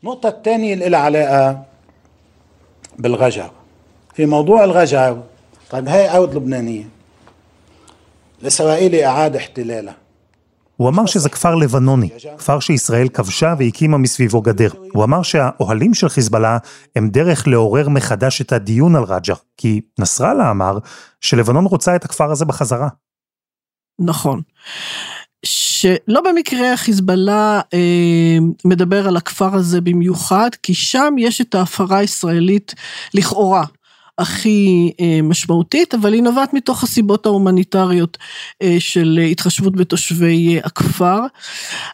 نقطة 0.04 0.28
الثانية 0.28 0.74
اللي 0.74 0.88
لها 0.88 1.00
علاقة 1.00 1.62
بالغجر 2.98 3.50
في 4.14 4.26
موضوع 4.26 4.64
الغجر 4.64 5.22
طيب 5.70 5.88
هاي 5.88 6.10
أرض 6.16 6.36
لبنانية 6.36 6.88
لإسرائيل 8.42 8.94
أعاد 8.94 9.36
احتلالها 9.36 9.96
הוא 10.77 10.89
אמר 10.89 11.05
שזה 11.05 11.29
כפר 11.29 11.55
לבנוני, 11.55 12.09
כפר 12.37 12.59
שישראל 12.59 13.07
כבשה 13.07 13.53
והקימה 13.59 13.97
מסביבו 13.97 14.41
גדר. 14.41 14.69
הוא 14.93 15.03
אמר 15.03 15.23
שהאוהלים 15.23 15.93
של 15.93 16.09
חיזבאללה 16.09 16.57
הם 16.95 17.09
דרך 17.09 17.47
לעורר 17.47 17.89
מחדש 17.89 18.41
את 18.41 18.51
הדיון 18.51 18.95
על 18.95 19.03
רג'ה, 19.03 19.35
כי 19.57 19.81
נסראללה 19.99 20.51
אמר 20.51 20.77
שלבנון 21.21 21.65
רוצה 21.65 21.95
את 21.95 22.05
הכפר 22.05 22.31
הזה 22.31 22.45
בחזרה. 22.45 22.87
נכון. 23.99 24.41
שלא 25.45 26.21
במקרה 26.21 26.77
חיזבאללה 26.77 27.61
אה, 27.73 28.37
מדבר 28.65 29.07
על 29.07 29.17
הכפר 29.17 29.55
הזה 29.55 29.81
במיוחד, 29.81 30.49
כי 30.63 30.73
שם 30.73 31.13
יש 31.17 31.41
את 31.41 31.55
ההפרה 31.55 31.97
הישראלית 31.97 32.73
לכאורה. 33.13 33.63
הכי 34.17 34.91
אה, 34.99 35.19
משמעותית, 35.23 35.93
אבל 35.93 36.13
היא 36.13 36.23
נובעת 36.23 36.53
מתוך 36.53 36.83
הסיבות 36.83 37.25
ההומניטריות 37.25 38.17
אה, 38.61 38.75
של 38.79 39.19
התחשבות 39.31 39.75
בתושבי 39.75 40.55
אה, 40.55 40.65
הכפר. 40.65 41.19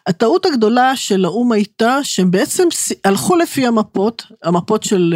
הטעות 0.06 0.46
הגדולה 0.46 0.96
של 0.96 1.24
האו"ם 1.24 1.52
הייתה 1.52 1.98
שהם 2.02 2.30
בעצם 2.30 2.68
הלכו 3.04 3.36
לפי 3.36 3.66
המפות, 3.66 4.26
המפות 4.42 4.82
של, 4.82 5.14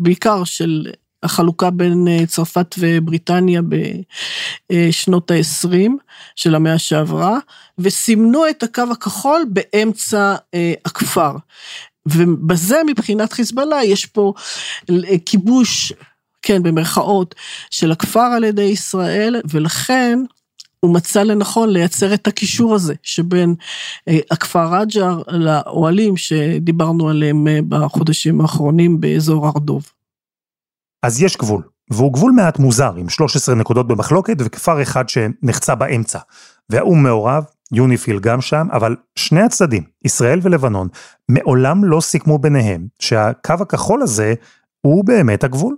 בעיקר 0.00 0.44
של 0.44 0.86
החלוקה 1.22 1.70
בין 1.70 2.08
צרפת 2.26 2.74
ובריטניה 2.78 3.60
בשנות 4.72 5.30
ה-20 5.30 5.90
של 6.36 6.54
המאה 6.54 6.78
שעברה, 6.78 7.38
וסימנו 7.78 8.48
את 8.48 8.62
הקו 8.62 8.82
הכחול 8.90 9.44
באמצע 9.48 10.34
הכפר. 10.84 11.32
ובזה 12.06 12.80
מבחינת 12.86 13.32
חיזבאללה 13.32 13.84
יש 13.84 14.06
פה 14.06 14.32
כיבוש 15.26 15.92
כן, 16.42 16.62
במרכאות, 16.62 17.34
של 17.70 17.92
הכפר 17.92 18.20
על 18.20 18.44
ידי 18.44 18.62
ישראל, 18.62 19.40
ולכן 19.50 20.18
הוא 20.80 20.94
מצא 20.94 21.22
לנכון 21.22 21.70
לייצר 21.70 22.14
את 22.14 22.26
הקישור 22.26 22.74
הזה 22.74 22.94
שבין 23.02 23.54
אה, 24.08 24.18
הכפר 24.30 24.74
רג'ר 24.74 25.22
לאוהלים 25.28 26.16
שדיברנו 26.16 27.08
עליהם 27.08 27.48
אה, 27.48 27.58
בחודשים 27.68 28.40
האחרונים 28.40 29.00
באזור 29.00 29.46
הר 29.46 29.58
דוב. 29.58 29.90
אז 31.02 31.22
יש 31.22 31.36
גבול, 31.36 31.62
והוא 31.90 32.12
גבול 32.12 32.32
מעט 32.32 32.58
מוזר, 32.58 32.92
עם 32.96 33.08
13 33.08 33.54
נקודות 33.54 33.88
במחלוקת 33.88 34.36
וכפר 34.38 34.82
אחד 34.82 35.08
שנחצה 35.08 35.74
באמצע. 35.74 36.18
והאו"ם 36.70 37.02
מעורב, 37.02 37.44
יוניפיל 37.72 38.18
גם 38.20 38.40
שם, 38.40 38.68
אבל 38.72 38.96
שני 39.16 39.42
הצדדים, 39.42 39.82
ישראל 40.04 40.38
ולבנון, 40.42 40.88
מעולם 41.28 41.84
לא 41.84 42.00
סיכמו 42.00 42.38
ביניהם 42.38 42.86
שהקו 42.98 43.54
הכחול 43.60 44.02
הזה 44.02 44.34
הוא 44.80 45.04
באמת 45.04 45.44
הגבול. 45.44 45.76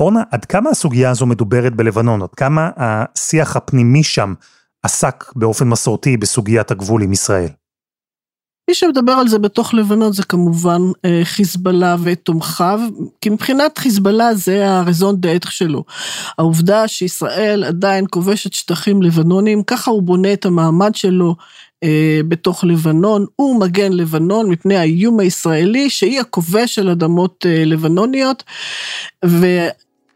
אורנה, 0.00 0.22
עד 0.30 0.44
כמה 0.44 0.70
הסוגיה 0.70 1.10
הזו 1.10 1.26
מדוברת 1.26 1.74
בלבנון? 1.74 2.22
עד 2.22 2.34
כמה 2.36 2.70
השיח 2.76 3.56
הפנימי 3.56 4.02
שם 4.02 4.34
עסק 4.82 5.24
באופן 5.36 5.68
מסורתי 5.68 6.16
בסוגיית 6.16 6.70
הגבול 6.70 7.02
עם 7.02 7.12
ישראל? 7.12 7.48
מי 8.70 8.74
שמדבר 8.74 9.12
על 9.12 9.28
זה 9.28 9.38
בתוך 9.38 9.74
לבנון 9.74 10.12
זה 10.12 10.22
כמובן 10.22 10.80
אה, 11.04 11.20
חיזבאללה 11.24 11.96
ותומכיו, 12.02 12.80
כי 13.20 13.30
מבחינת 13.30 13.78
חיזבאללה 13.78 14.34
זה 14.34 14.70
הרזון 14.70 15.20
דאטר 15.20 15.48
שלו. 15.48 15.84
העובדה 16.38 16.88
שישראל 16.88 17.64
עדיין 17.64 18.04
כובשת 18.10 18.52
שטחים 18.52 19.02
לבנונים, 19.02 19.62
ככה 19.62 19.90
הוא 19.90 20.02
בונה 20.02 20.32
את 20.32 20.46
המעמד 20.46 20.94
שלו 20.94 21.36
אה, 21.82 22.20
בתוך 22.28 22.64
לבנון, 22.64 23.26
הוא 23.36 23.60
מגן 23.60 23.92
לבנון 23.92 24.50
מפני 24.50 24.76
האיום 24.76 25.20
הישראלי 25.20 25.90
שהיא 25.90 26.20
הכובש 26.20 26.74
של 26.74 26.88
אדמות 26.88 27.46
אה, 27.48 27.64
לבנוניות. 27.64 28.42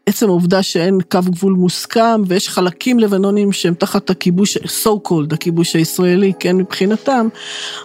עצם 0.09 0.29
העובדה 0.29 0.63
שאין 0.63 0.97
קו 1.11 1.19
גבול 1.25 1.53
מוסכם 1.53 2.21
ויש 2.27 2.49
חלקים 2.49 2.99
לבנונים 2.99 3.51
שהם 3.51 3.73
תחת 3.73 4.09
הכיבוש, 4.09 4.57
so 4.57 4.89
called, 5.07 5.33
הכיבוש 5.33 5.75
הישראלי, 5.75 6.33
כן, 6.39 6.55
מבחינתם, 6.55 7.27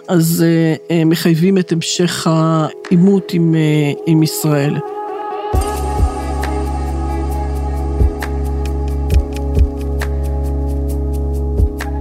אז 0.07 0.43
uh, 0.43 0.79
uh, 0.79 1.05
מחייבים 1.05 1.57
את 1.57 1.71
המשך 1.71 2.27
העימות 2.27 3.31
עם, 3.33 3.55
uh, 3.95 4.01
עם 4.05 4.23
ישראל. 4.23 4.77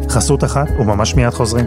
חסות 0.08 0.44
אחת 0.44 0.68
וממש 0.78 1.14
מיד 1.14 1.30
חוזרים. 1.30 1.66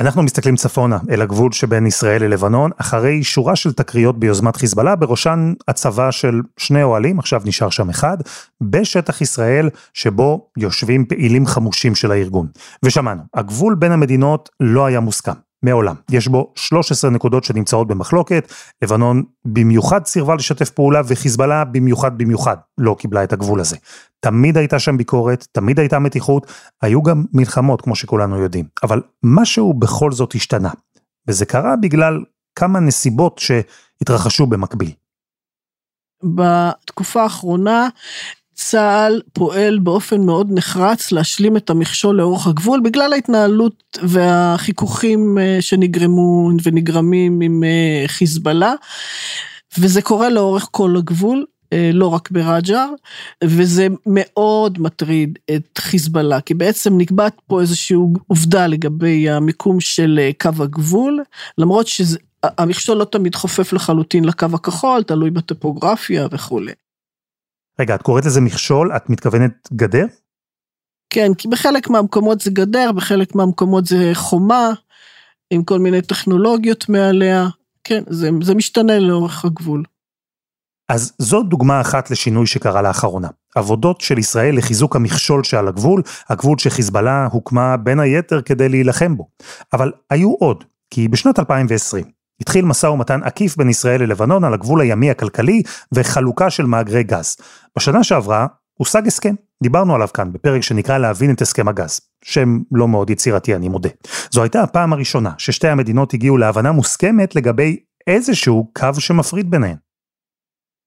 אנחנו 0.00 0.22
מסתכלים 0.22 0.56
צפונה 0.56 0.98
אל 1.10 1.22
הגבול 1.22 1.52
שבין 1.52 1.86
ישראל 1.86 2.22
ללבנון, 2.24 2.70
אחרי 2.76 3.24
שורה 3.24 3.56
של 3.56 3.72
תקריות 3.72 4.18
ביוזמת 4.18 4.56
חיזבאללה, 4.56 4.96
בראשן 4.96 5.54
הצבה 5.68 6.12
של 6.12 6.40
שני 6.56 6.82
אוהלים, 6.82 7.18
עכשיו 7.18 7.42
נשאר 7.44 7.70
שם 7.70 7.90
אחד, 7.90 8.16
בשטח 8.60 9.20
ישראל 9.20 9.70
שבו 9.94 10.48
יושבים 10.58 11.06
פעילים 11.06 11.46
חמושים 11.46 11.94
של 11.94 12.12
הארגון. 12.12 12.46
ושמענו, 12.82 13.22
הגבול 13.34 13.74
בין 13.74 13.92
המדינות 13.92 14.50
לא 14.60 14.86
היה 14.86 15.00
מוסכם. 15.00 15.32
מעולם. 15.64 15.94
יש 16.10 16.28
בו 16.28 16.52
13 16.54 17.10
נקודות 17.10 17.44
שנמצאות 17.44 17.88
במחלוקת, 17.88 18.52
לבנון 18.82 19.22
במיוחד 19.44 20.06
סירבה 20.06 20.34
לשתף 20.34 20.70
פעולה 20.70 21.00
וחיזבאללה 21.06 21.64
במיוחד 21.64 22.18
במיוחד 22.18 22.56
לא 22.78 22.96
קיבלה 22.98 23.24
את 23.24 23.32
הגבול 23.32 23.60
הזה. 23.60 23.76
תמיד 24.20 24.56
הייתה 24.56 24.78
שם 24.78 24.96
ביקורת, 24.96 25.46
תמיד 25.52 25.78
הייתה 25.80 25.98
מתיחות, 25.98 26.52
היו 26.82 27.02
גם 27.02 27.24
מלחמות 27.32 27.80
כמו 27.80 27.96
שכולנו 27.96 28.38
יודעים, 28.38 28.64
אבל 28.82 29.02
משהו 29.22 29.74
בכל 29.74 30.12
זאת 30.12 30.34
השתנה, 30.34 30.70
וזה 31.28 31.46
קרה 31.46 31.76
בגלל 31.76 32.24
כמה 32.58 32.80
נסיבות 32.80 33.38
שהתרחשו 33.38 34.46
במקביל. 34.46 34.90
בתקופה 36.24 37.22
האחרונה 37.22 37.88
צה"ל 38.54 39.20
פועל 39.32 39.78
באופן 39.78 40.20
מאוד 40.20 40.48
נחרץ 40.52 41.12
להשלים 41.12 41.56
את 41.56 41.70
המכשול 41.70 42.16
לאורך 42.16 42.46
הגבול 42.46 42.80
בגלל 42.80 43.12
ההתנהלות 43.12 43.98
והחיכוכים 44.02 45.38
אה, 45.38 45.56
שנגרמו 45.60 46.50
ונגרמים 46.64 47.40
עם 47.40 47.64
אה, 47.64 48.04
חיזבאללה. 48.06 48.74
וזה 49.78 50.02
קורה 50.02 50.28
לאורך 50.28 50.68
כל 50.70 50.96
הגבול, 50.96 51.44
אה, 51.72 51.90
לא 51.92 52.06
רק 52.06 52.30
ברג'ר, 52.30 52.88
וזה 53.44 53.86
מאוד 54.06 54.78
מטריד 54.80 55.38
את 55.56 55.78
חיזבאללה, 55.78 56.40
כי 56.40 56.54
בעצם 56.54 56.98
נקבעת 56.98 57.36
פה 57.46 57.60
איזושהי 57.60 57.96
עובדה 58.26 58.66
לגבי 58.66 59.30
המיקום 59.30 59.80
של 59.80 60.20
קו 60.40 60.50
הגבול, 60.58 61.22
למרות 61.58 61.86
שהמכשול 61.86 62.96
לא 62.96 63.04
תמיד 63.04 63.34
חופף 63.34 63.72
לחלוטין 63.72 64.24
לקו 64.24 64.46
הכחול, 64.54 65.02
תלוי 65.02 65.30
בטופוגרפיה 65.30 66.26
וכולי. 66.30 66.72
רגע, 67.78 67.94
את 67.94 68.02
קוראת 68.02 68.24
לזה 68.24 68.40
מכשול, 68.40 68.92
את 68.96 69.10
מתכוונת 69.10 69.68
גדר? 69.72 70.06
כן, 71.10 71.34
כי 71.34 71.48
בחלק 71.48 71.90
מהמקומות 71.90 72.40
זה 72.40 72.50
גדר, 72.50 72.92
בחלק 72.92 73.34
מהמקומות 73.34 73.86
זה 73.86 74.10
חומה, 74.14 74.72
עם 75.50 75.64
כל 75.64 75.78
מיני 75.78 76.02
טכנולוגיות 76.02 76.88
מעליה. 76.88 77.48
כן, 77.84 78.02
זה, 78.08 78.30
זה 78.42 78.54
משתנה 78.54 78.98
לאורך 78.98 79.44
הגבול. 79.44 79.82
אז 80.88 81.12
זו 81.18 81.42
דוגמה 81.42 81.80
אחת 81.80 82.10
לשינוי 82.10 82.46
שקרה 82.46 82.82
לאחרונה. 82.82 83.28
עבודות 83.54 84.00
של 84.00 84.18
ישראל 84.18 84.56
לחיזוק 84.56 84.96
המכשול 84.96 85.44
שעל 85.44 85.68
הגבול, 85.68 86.02
הגבול 86.28 86.58
שחיזבאללה 86.58 87.28
הוקמה 87.32 87.76
בין 87.76 88.00
היתר 88.00 88.42
כדי 88.42 88.68
להילחם 88.68 89.16
בו. 89.16 89.28
אבל 89.72 89.92
היו 90.10 90.32
עוד, 90.32 90.64
כי 90.90 91.08
בשנת 91.08 91.38
2020, 91.38 92.04
התחיל 92.40 92.64
משא 92.64 92.86
ומתן 92.86 93.20
עקיף 93.22 93.56
בין 93.56 93.68
ישראל 93.68 94.02
ללבנון 94.02 94.44
על 94.44 94.54
הגבול 94.54 94.80
הימי 94.80 95.10
הכלכלי 95.10 95.62
וחלוקה 95.92 96.50
של 96.50 96.66
מאגרי 96.66 97.02
גז. 97.02 97.36
בשנה 97.76 98.04
שעברה 98.04 98.46
הושג 98.78 99.06
הסכם, 99.06 99.34
דיברנו 99.62 99.94
עליו 99.94 100.08
כאן 100.14 100.32
בפרק 100.32 100.62
שנקרא 100.62 100.98
להבין 100.98 101.30
את 101.30 101.42
הסכם 101.42 101.68
הגז. 101.68 102.00
שם 102.24 102.58
לא 102.72 102.88
מאוד 102.88 103.10
יצירתי 103.10 103.54
אני 103.54 103.68
מודה. 103.68 103.88
זו 104.30 104.42
הייתה 104.42 104.62
הפעם 104.62 104.92
הראשונה 104.92 105.30
ששתי 105.38 105.68
המדינות 105.68 106.14
הגיעו 106.14 106.36
להבנה 106.36 106.72
מוסכמת 106.72 107.36
לגבי 107.36 107.76
איזשהו 108.06 108.70
קו 108.74 108.88
שמפריד 108.98 109.50
ביניהן. 109.50 109.76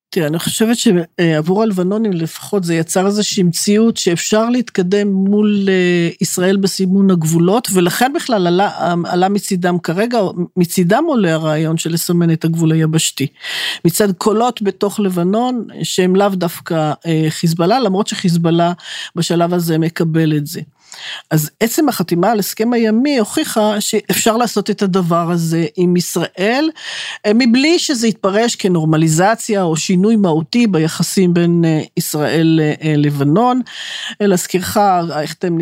תראה, 0.09 0.27
אני 0.27 0.39
חושבת 0.39 0.77
שעבור 0.77 1.63
הלבנונים 1.63 2.11
לפחות 2.11 2.63
זה 2.63 2.75
יצר 2.75 3.05
איזושהי 3.05 3.43
מציאות 3.43 3.97
שאפשר 3.97 4.49
להתקדם 4.49 5.07
מול 5.07 5.69
אה, 5.69 6.09
ישראל 6.21 6.57
בסימון 6.57 7.11
הגבולות, 7.11 7.67
ולכן 7.73 8.11
בכלל 8.15 8.47
עלה, 8.47 8.93
עלה 9.05 9.29
מצידם 9.29 9.79
כרגע, 9.79 10.19
מצידם 10.57 11.03
עולה 11.07 11.33
הרעיון 11.33 11.77
של 11.77 11.93
לסמן 11.93 12.31
את 12.33 12.45
הגבול 12.45 12.71
היבשתי. 12.71 13.27
מצד 13.85 14.11
קולות 14.11 14.61
בתוך 14.61 14.99
לבנון, 14.99 15.67
שהם 15.83 16.15
לאו 16.15 16.29
דווקא 16.29 16.93
אה, 17.05 17.25
חיזבאללה, 17.29 17.79
למרות 17.79 18.07
שחיזבאללה 18.07 18.73
בשלב 19.15 19.53
הזה 19.53 19.77
מקבל 19.77 20.37
את 20.37 20.47
זה. 20.47 20.61
אז 21.31 21.49
עצם 21.59 21.89
החתימה 21.89 22.31
על 22.31 22.39
הסכם 22.39 22.73
הימי 22.73 23.17
הוכיחה 23.17 23.81
שאפשר 23.81 24.37
לעשות 24.37 24.69
את 24.69 24.81
הדבר 24.81 25.31
הזה 25.31 25.65
עם 25.75 25.95
ישראל, 25.95 26.69
אה, 27.25 27.31
מבלי 27.35 27.79
שזה 27.79 28.07
יתפרש 28.07 28.55
כנורמליזציה 28.55 29.63
או 29.63 29.77
שינוי 29.77 30.15
מהותי 30.15 30.67
ביחסים 30.67 31.33
בין 31.33 31.65
אה, 31.65 31.81
ישראל 31.97 32.59
ללבנון. 32.83 33.61
אה, 34.21 34.27
להזכירך, 34.27 34.77
ההחתם 34.77 35.57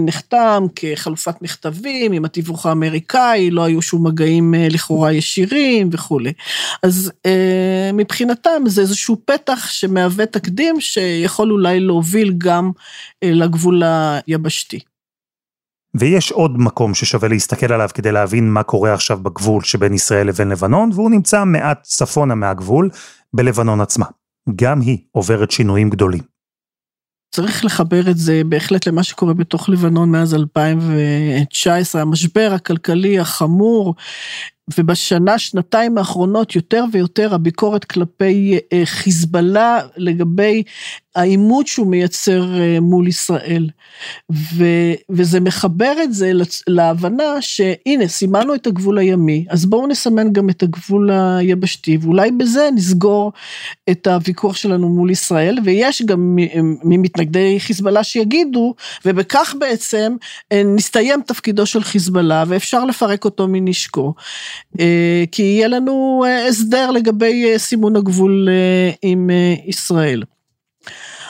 נחתם 0.00 0.64
כחלופת 0.76 1.42
מכתבים 1.42 2.12
עם 2.12 2.24
התיווך 2.24 2.66
האמריקאי, 2.66 3.50
לא 3.50 3.64
היו 3.64 3.82
שום 3.82 4.06
מגעים 4.06 4.54
לכאורה 4.70 5.12
ישירים 5.12 5.88
וכולי. 5.92 6.32
אז 6.82 7.12
מבחינתם 7.94 8.62
זה 8.66 8.80
איזשהו 8.80 9.16
פתח 9.24 9.68
שמהווה 9.70 10.26
תקדים 10.26 10.80
שיכול 10.80 11.52
אולי 11.52 11.80
להוביל 11.80 12.34
גם 12.38 12.70
לגבול 13.24 13.82
היבשתי. 13.84 14.63
אשתי. 14.64 14.78
ויש 15.94 16.32
עוד 16.32 16.58
מקום 16.58 16.94
ששווה 16.94 17.28
להסתכל 17.28 17.72
עליו 17.72 17.88
כדי 17.94 18.12
להבין 18.12 18.50
מה 18.50 18.62
קורה 18.62 18.94
עכשיו 18.94 19.18
בגבול 19.18 19.62
שבין 19.62 19.94
ישראל 19.94 20.26
לבין 20.26 20.48
לבנון, 20.48 20.90
והוא 20.94 21.10
נמצא 21.10 21.44
מעט 21.44 21.82
צפונה 21.82 22.34
מהגבול, 22.34 22.90
בלבנון 23.34 23.80
עצמה. 23.80 24.06
גם 24.56 24.80
היא 24.80 24.98
עוברת 25.12 25.50
שינויים 25.50 25.90
גדולים. 25.90 26.22
צריך 27.34 27.64
לחבר 27.64 28.10
את 28.10 28.18
זה 28.18 28.42
בהחלט 28.46 28.86
למה 28.86 29.02
שקורה 29.02 29.34
בתוך 29.34 29.68
לבנון 29.68 30.10
מאז 30.10 30.34
2019, 30.34 32.02
המשבר 32.02 32.50
הכלכלי 32.54 33.18
החמור, 33.18 33.94
ובשנה, 34.78 35.38
שנתיים 35.38 35.98
האחרונות 35.98 36.56
יותר 36.56 36.84
ויותר 36.92 37.34
הביקורת 37.34 37.84
כלפי 37.84 38.58
אה, 38.72 38.82
חיזבאללה 38.84 39.78
לגבי 39.96 40.62
העימות 41.14 41.66
שהוא 41.66 41.86
מייצר 41.86 42.60
אה, 42.60 42.80
מול 42.80 43.08
ישראל. 43.08 43.68
ו, 44.32 44.64
וזה 45.10 45.40
מחבר 45.40 45.94
את 46.02 46.14
זה 46.14 46.32
להבנה 46.66 47.40
שהנה, 47.40 48.08
סימנו 48.08 48.54
את 48.54 48.66
הגבול 48.66 48.98
הימי, 48.98 49.44
אז 49.50 49.66
בואו 49.66 49.86
נסמן 49.86 50.32
גם 50.32 50.50
את 50.50 50.62
הגבול 50.62 51.10
היבשתי, 51.10 51.98
ואולי 52.00 52.30
בזה 52.30 52.68
נסגור 52.74 53.32
את 53.90 54.06
הוויכוח 54.06 54.56
שלנו 54.56 54.88
מול 54.88 55.10
ישראל, 55.10 55.58
ויש 55.64 56.02
גם 56.02 56.38
ממתנגדי 56.84 57.60
חיזבאללה 57.60 58.04
שיגידו, 58.04 58.74
ובכך 59.04 59.54
בעצם 59.58 60.16
אה, 60.52 60.62
נסתיים 60.64 61.20
תפקידו 61.26 61.66
של 61.66 61.82
חיזבאללה, 61.82 62.44
ואפשר 62.46 62.84
לפרק 62.84 63.24
אותו 63.24 63.48
מנשקו. 63.48 64.14
אה, 64.80 65.24
כי 65.32 65.42
יהיה 65.42 65.68
לנו 65.68 66.24
הסדר 66.48 66.90
לגבי 66.90 67.58
סימון 67.58 67.96
הגבול 67.96 68.48
עם 69.02 69.30
ישראל. 69.66 70.22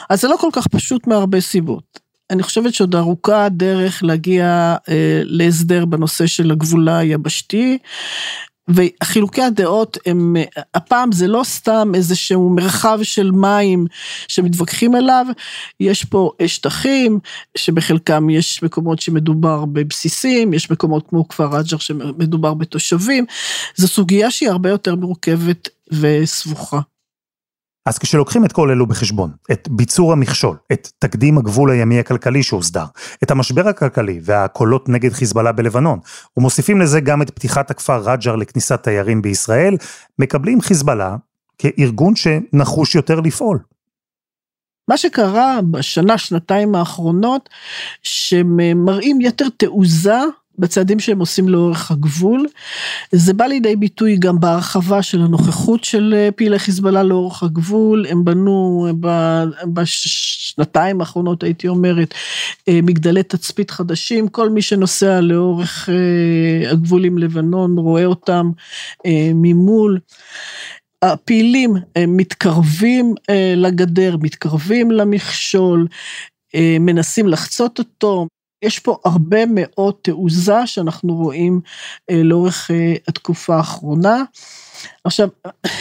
אז 0.09 0.21
זה 0.21 0.27
לא 0.27 0.35
כל 0.39 0.49
כך 0.53 0.67
פשוט 0.67 1.07
מהרבה 1.07 1.41
סיבות. 1.41 1.99
אני 2.29 2.43
חושבת 2.43 2.73
שעוד 2.73 2.95
ארוכה 2.95 3.45
הדרך 3.45 4.03
להגיע 4.03 4.75
אה, 4.89 5.21
להסדר 5.23 5.85
בנושא 5.85 6.27
של 6.27 6.51
הגבול 6.51 6.89
היבשתי, 6.89 7.77
וחילוקי 8.67 9.41
הדעות 9.41 9.97
הם, 10.05 10.35
הפעם 10.73 11.11
זה 11.11 11.27
לא 11.27 11.41
סתם 11.43 11.91
איזשהו 11.95 12.49
מרחב 12.49 12.99
של 13.03 13.31
מים 13.31 13.85
שמתווכחים 14.27 14.95
אליו, 14.95 15.25
יש 15.79 16.03
פה 16.03 16.31
שטחים 16.47 17.19
שבחלקם 17.57 18.29
יש 18.29 18.63
מקומות 18.63 18.99
שמדובר 18.99 19.65
בבסיסים, 19.65 20.53
יש 20.53 20.71
מקומות 20.71 21.07
כמו 21.09 21.27
כפר 21.27 21.55
רג'ר 21.57 21.77
שמדובר 21.77 22.53
בתושבים, 22.53 23.25
זו 23.75 23.87
סוגיה 23.87 24.31
שהיא 24.31 24.49
הרבה 24.49 24.69
יותר 24.69 24.95
מורכבת 24.95 25.69
וסבוכה. 25.91 26.79
אז 27.85 27.97
כשלוקחים 27.97 28.45
את 28.45 28.51
כל 28.51 28.69
אלו 28.69 28.85
בחשבון, 28.85 29.31
את 29.51 29.67
ביצור 29.71 30.11
המכשול, 30.11 30.57
את 30.73 30.87
תקדים 30.99 31.37
הגבול 31.37 31.71
הימי 31.71 31.99
הכלכלי 31.99 32.43
שהוסדר, 32.43 32.85
את 33.23 33.31
המשבר 33.31 33.67
הכלכלי 33.67 34.19
והקולות 34.23 34.89
נגד 34.89 35.13
חיזבאללה 35.13 35.51
בלבנון, 35.51 35.99
ומוסיפים 36.37 36.81
לזה 36.81 36.99
גם 36.99 37.21
את 37.21 37.29
פתיחת 37.29 37.71
הכפר 37.71 38.11
רג'ר 38.11 38.35
לכניסת 38.35 38.83
תיירים 38.83 39.21
בישראל, 39.21 39.77
מקבלים 40.19 40.61
חיזבאללה 40.61 41.15
כארגון 41.57 42.13
שנחוש 42.15 42.95
יותר 42.95 43.19
לפעול. 43.19 43.59
מה 44.87 44.97
שקרה 44.97 45.59
בשנה, 45.71 46.17
שנתיים 46.17 46.75
האחרונות, 46.75 47.49
שמראים 48.03 49.21
יתר 49.21 49.45
תעוזה 49.57 50.19
בצעדים 50.59 50.99
שהם 50.99 51.19
עושים 51.19 51.49
לאורך 51.49 51.91
הגבול. 51.91 52.45
זה 53.11 53.33
בא 53.33 53.45
לידי 53.45 53.75
ביטוי 53.75 54.17
גם 54.17 54.39
בהרחבה 54.39 55.01
של 55.01 55.21
הנוכחות 55.21 55.83
של 55.83 56.13
אה, 56.17 56.31
פעילי 56.31 56.59
חיזבאללה 56.59 57.03
לאורך 57.03 57.43
הגבול, 57.43 58.05
הם 58.09 58.25
בנו 58.25 58.87
אה, 59.05 59.45
בשנתיים 59.73 61.01
האחרונות 61.01 61.43
הייתי 61.43 61.67
אומרת 61.67 62.13
אה, 62.67 62.79
מגדלי 62.83 63.23
תצפית 63.23 63.71
חדשים, 63.71 64.27
כל 64.27 64.49
מי 64.49 64.61
שנוסע 64.61 65.21
לאורך 65.21 65.89
הגבול 66.71 67.05
עם 67.05 67.17
לבנון 67.17 67.77
רואה 67.77 68.05
אותם 68.05 68.51
ממול. 69.33 69.99
הפעילים 71.01 71.75
מתקרבים 72.07 73.13
לגדר, 73.55 74.17
מתקרבים 74.21 74.91
למכשול, 74.91 75.87
מנסים 76.79 77.27
לחצות 77.27 77.79
אותו. 77.79 78.27
יש 78.65 78.79
פה 78.79 78.97
הרבה 79.05 79.45
מאוד 79.45 79.93
תעוזה 80.01 80.67
שאנחנו 80.67 81.15
רואים 81.15 81.61
אה, 82.09 82.23
לאורך 82.23 82.71
אה, 82.71 82.93
התקופה 83.07 83.55
האחרונה. 83.55 84.23
עכשיו, 85.03 85.29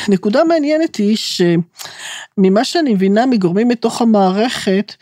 נקודה 0.09 0.45
מעניינת 0.45 0.97
היא 0.97 1.17
שממה 1.17 2.65
שאני 2.65 2.95
מבינה 2.95 3.27
מגורמים 3.27 3.69
מתוך 3.69 4.03
המערכת, 4.03 4.93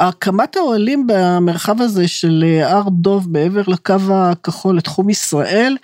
הקמת 0.00 0.56
האוהלים 0.56 1.06
במרחב 1.06 1.82
הזה 1.82 2.08
של 2.08 2.44
אה, 2.46 2.72
הר 2.72 2.88
דוב 2.88 3.32
בעבר 3.32 3.62
לקו 3.66 3.94
הכחול 4.10 4.76
לתחום 4.76 5.10
ישראל, 5.10 5.76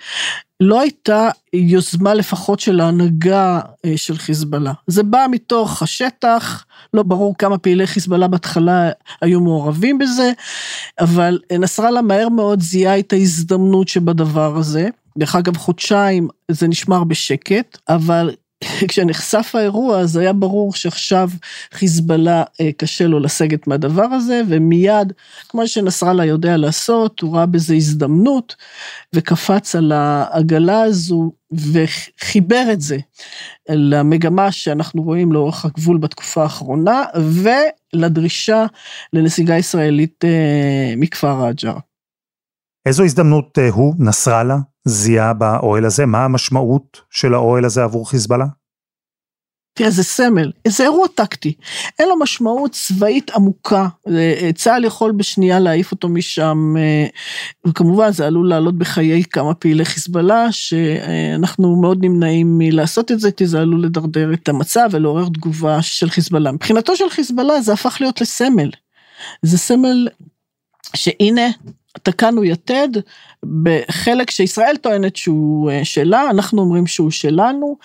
לא 0.59 0.81
הייתה 0.81 1.29
יוזמה 1.53 2.13
לפחות 2.13 2.59
של 2.59 2.79
ההנהגה 2.79 3.59
אה, 3.85 3.93
של 3.95 4.17
חיזבאללה. 4.17 4.73
זה 4.87 5.03
בא 5.03 5.25
מתוך 5.31 5.81
השטח, 5.81 6.65
לא 6.93 7.03
ברור 7.03 7.35
כמה 7.37 7.57
פעילי 7.57 7.87
חיזבאללה 7.87 8.27
בהתחלה 8.27 8.89
היו 9.21 9.41
מעורבים 9.41 9.97
בזה, 9.97 10.31
אבל 10.99 11.39
נסראללה 11.59 12.01
מהר 12.01 12.29
מאוד 12.29 12.61
זיהה 12.61 12.99
את 12.99 13.13
ההזדמנות 13.13 13.87
שבדבר 13.87 14.57
הזה. 14.57 14.89
דרך 15.17 15.35
אגב, 15.35 15.57
חודשיים 15.57 16.27
זה 16.51 16.67
נשמר 16.67 17.03
בשקט, 17.03 17.77
אבל 17.89 18.35
כשנחשף 18.87 19.51
האירוע 19.53 19.99
אז 19.99 20.17
היה 20.17 20.33
ברור 20.33 20.73
שעכשיו 20.73 21.29
חיזבאללה 21.73 22.43
אה, 22.61 22.69
קשה 22.77 23.07
לו 23.07 23.19
לסגת 23.19 23.67
מהדבר 23.67 24.03
הזה 24.03 24.41
ומיד 24.47 25.13
כמו 25.49 25.67
שנסראללה 25.67 26.25
יודע 26.25 26.57
לעשות 26.57 27.19
הוא 27.19 27.35
ראה 27.35 27.45
בזה 27.45 27.75
הזדמנות 27.75 28.55
וקפץ 29.15 29.75
על 29.75 29.91
העגלה 29.91 30.81
הזו 30.81 31.31
וחיבר 31.51 32.63
את 32.73 32.81
זה 32.81 32.97
למגמה 33.69 34.51
שאנחנו 34.51 35.03
רואים 35.03 35.31
לאורך 35.31 35.65
הגבול 35.65 35.97
בתקופה 35.97 36.43
האחרונה 36.43 37.03
ולדרישה 37.93 38.65
לנסיגה 39.13 39.57
ישראלית 39.57 40.25
אה, 40.25 40.93
מכפר 40.97 41.45
רג'ר. 41.45 41.77
איזו 42.87 43.03
הזדמנות 43.03 43.59
אה, 43.59 43.69
הוא, 43.69 43.95
נסראללה, 43.99 44.57
זיהה 44.85 45.33
באוהל 45.33 45.85
הזה? 45.85 46.05
מה 46.05 46.25
המשמעות 46.25 47.01
של 47.09 47.33
האוהל 47.33 47.65
הזה 47.65 47.83
עבור 47.83 48.09
חיזבאללה? 48.09 48.45
תראה, 49.73 49.89
זה 49.89 50.03
סמל, 50.03 50.51
זה 50.67 50.83
אירוע 50.83 51.07
טקטי, 51.15 51.53
אין 51.99 52.09
לו 52.09 52.19
משמעות 52.19 52.71
צבאית 52.71 53.31
עמוקה, 53.31 53.87
אה, 54.07 54.49
צה"ל 54.55 54.85
יכול 54.85 55.11
בשנייה 55.11 55.59
להעיף 55.59 55.91
אותו 55.91 56.09
משם, 56.09 56.73
אה, 56.77 57.07
וכמובן 57.67 58.11
זה 58.11 58.27
עלול 58.27 58.49
לעלות 58.49 58.77
בחיי 58.77 59.23
כמה 59.23 59.53
פעילי 59.53 59.85
חיזבאללה, 59.85 60.51
שאנחנו 60.51 61.81
מאוד 61.81 61.97
נמנעים 62.01 62.57
מלעשות 62.57 63.11
את 63.11 63.19
זה, 63.19 63.31
כי 63.31 63.47
זה 63.47 63.59
עלול 63.59 63.83
לדרדר 63.83 64.33
את 64.33 64.49
המצב 64.49 64.89
ולעורר 64.91 65.25
תגובה 65.29 65.81
של 65.81 66.09
חיזבאללה. 66.09 66.51
מבחינתו 66.51 66.95
של 66.95 67.09
חיזבאללה 67.09 67.61
זה 67.61 67.73
הפך 67.73 67.97
להיות 67.99 68.21
לסמל, 68.21 68.69
זה 69.41 69.57
סמל 69.57 70.07
שהנה 70.95 71.47
תקענו 72.03 72.43
יתד 72.43 72.89
בחלק 73.63 74.31
שישראל 74.31 74.75
טוענת 74.81 75.15
שהוא 75.15 75.71
אה, 75.71 75.85
שלה, 75.85 76.29
אנחנו 76.29 76.61
אומרים 76.61 76.87
שהוא 76.87 77.11
שלנו, 77.11 77.77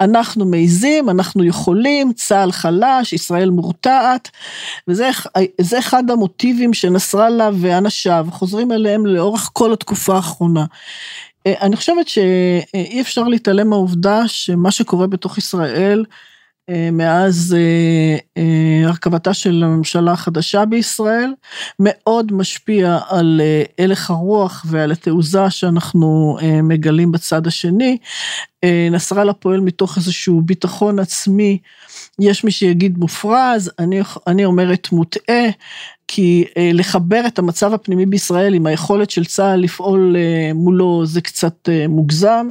אנחנו 0.00 0.44
מעיזים, 0.44 1.10
אנחנו 1.10 1.44
יכולים, 1.44 2.12
צה"ל 2.12 2.52
חלש, 2.52 3.12
ישראל 3.12 3.50
מורתעת, 3.50 4.30
וזה 4.88 5.78
אחד 5.78 6.10
המוטיבים 6.10 6.74
שנסראללה 6.74 7.50
ואנשיו 7.60 8.26
חוזרים 8.30 8.72
אליהם 8.72 9.06
לאורך 9.06 9.50
כל 9.52 9.72
התקופה 9.72 10.16
האחרונה. 10.16 10.64
אה, 11.46 11.54
אני 11.60 11.76
חושבת 11.76 12.08
שאי 12.08 13.00
אפשר 13.00 13.22
להתעלם 13.22 13.70
מהעובדה 13.70 14.28
שמה 14.28 14.70
שקורה 14.70 15.06
בתוך 15.06 15.38
ישראל 15.38 16.04
אה, 16.08 16.33
מאז 16.92 17.56
אה, 17.58 18.16
אה, 18.42 18.88
הרכבתה 18.88 19.34
של 19.34 19.62
הממשלה 19.64 20.12
החדשה 20.12 20.64
בישראל, 20.64 21.34
מאוד 21.80 22.32
משפיע 22.32 22.98
על 23.08 23.40
הלך 23.78 24.10
הרוח 24.10 24.66
ועל 24.68 24.92
התעוזה 24.92 25.50
שאנחנו 25.50 26.38
מגלים 26.62 27.12
בצד 27.12 27.46
השני. 27.46 27.98
נסראללה 28.90 29.32
פועל 29.32 29.60
מתוך 29.60 29.96
איזשהו 29.96 30.40
ביטחון 30.40 30.98
עצמי, 30.98 31.58
יש 32.18 32.44
מי 32.44 32.50
שיגיד 32.50 32.98
מופרז, 32.98 33.70
אני, 33.78 34.00
אני 34.26 34.44
אומרת 34.44 34.88
מוטעה, 34.92 35.44
כי 36.08 36.44
לחבר 36.56 37.22
את 37.26 37.38
המצב 37.38 37.74
הפנימי 37.74 38.06
בישראל 38.06 38.54
עם 38.54 38.66
היכולת 38.66 39.10
של 39.10 39.24
צה"ל 39.24 39.60
לפעול 39.60 40.16
מולו 40.54 41.06
זה 41.06 41.20
קצת 41.20 41.68
מוגזם. 41.88 42.48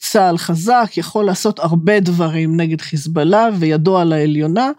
צה"ל 0.00 0.38
חזק, 0.38 0.90
יכול 0.96 1.24
לעשות 1.24 1.58
הרבה 1.58 2.00
דברים 2.00 2.60
נגד 2.60 2.80
חיזבאללה 2.80 3.48
וידו 3.58 3.98
על 3.98 4.12
העליונה, 4.12 4.70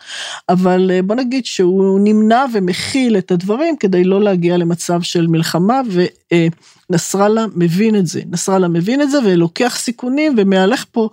אבל 0.49 0.91
אה, 0.93 1.01
בוא 1.01 1.15
נגיד 1.15 1.45
שהוא 1.45 1.99
נמנע 2.03 2.45
ומכיל 2.53 3.17
את 3.17 3.31
הדברים 3.31 3.75
כדי 3.79 4.03
לא 4.03 4.21
להגיע 4.21 4.57
למצב 4.57 5.01
של 5.01 5.27
מלחמה, 5.27 5.81
ונסראללה 6.89 7.45
מבין 7.55 7.95
את 7.95 8.07
זה. 8.07 8.21
נסראללה 8.31 8.67
מבין 8.67 9.01
את 9.01 9.11
זה 9.11 9.17
ולוקח 9.25 9.75
סיכונים 9.77 10.35
ומהלך 10.37 10.85
פה 10.91 11.09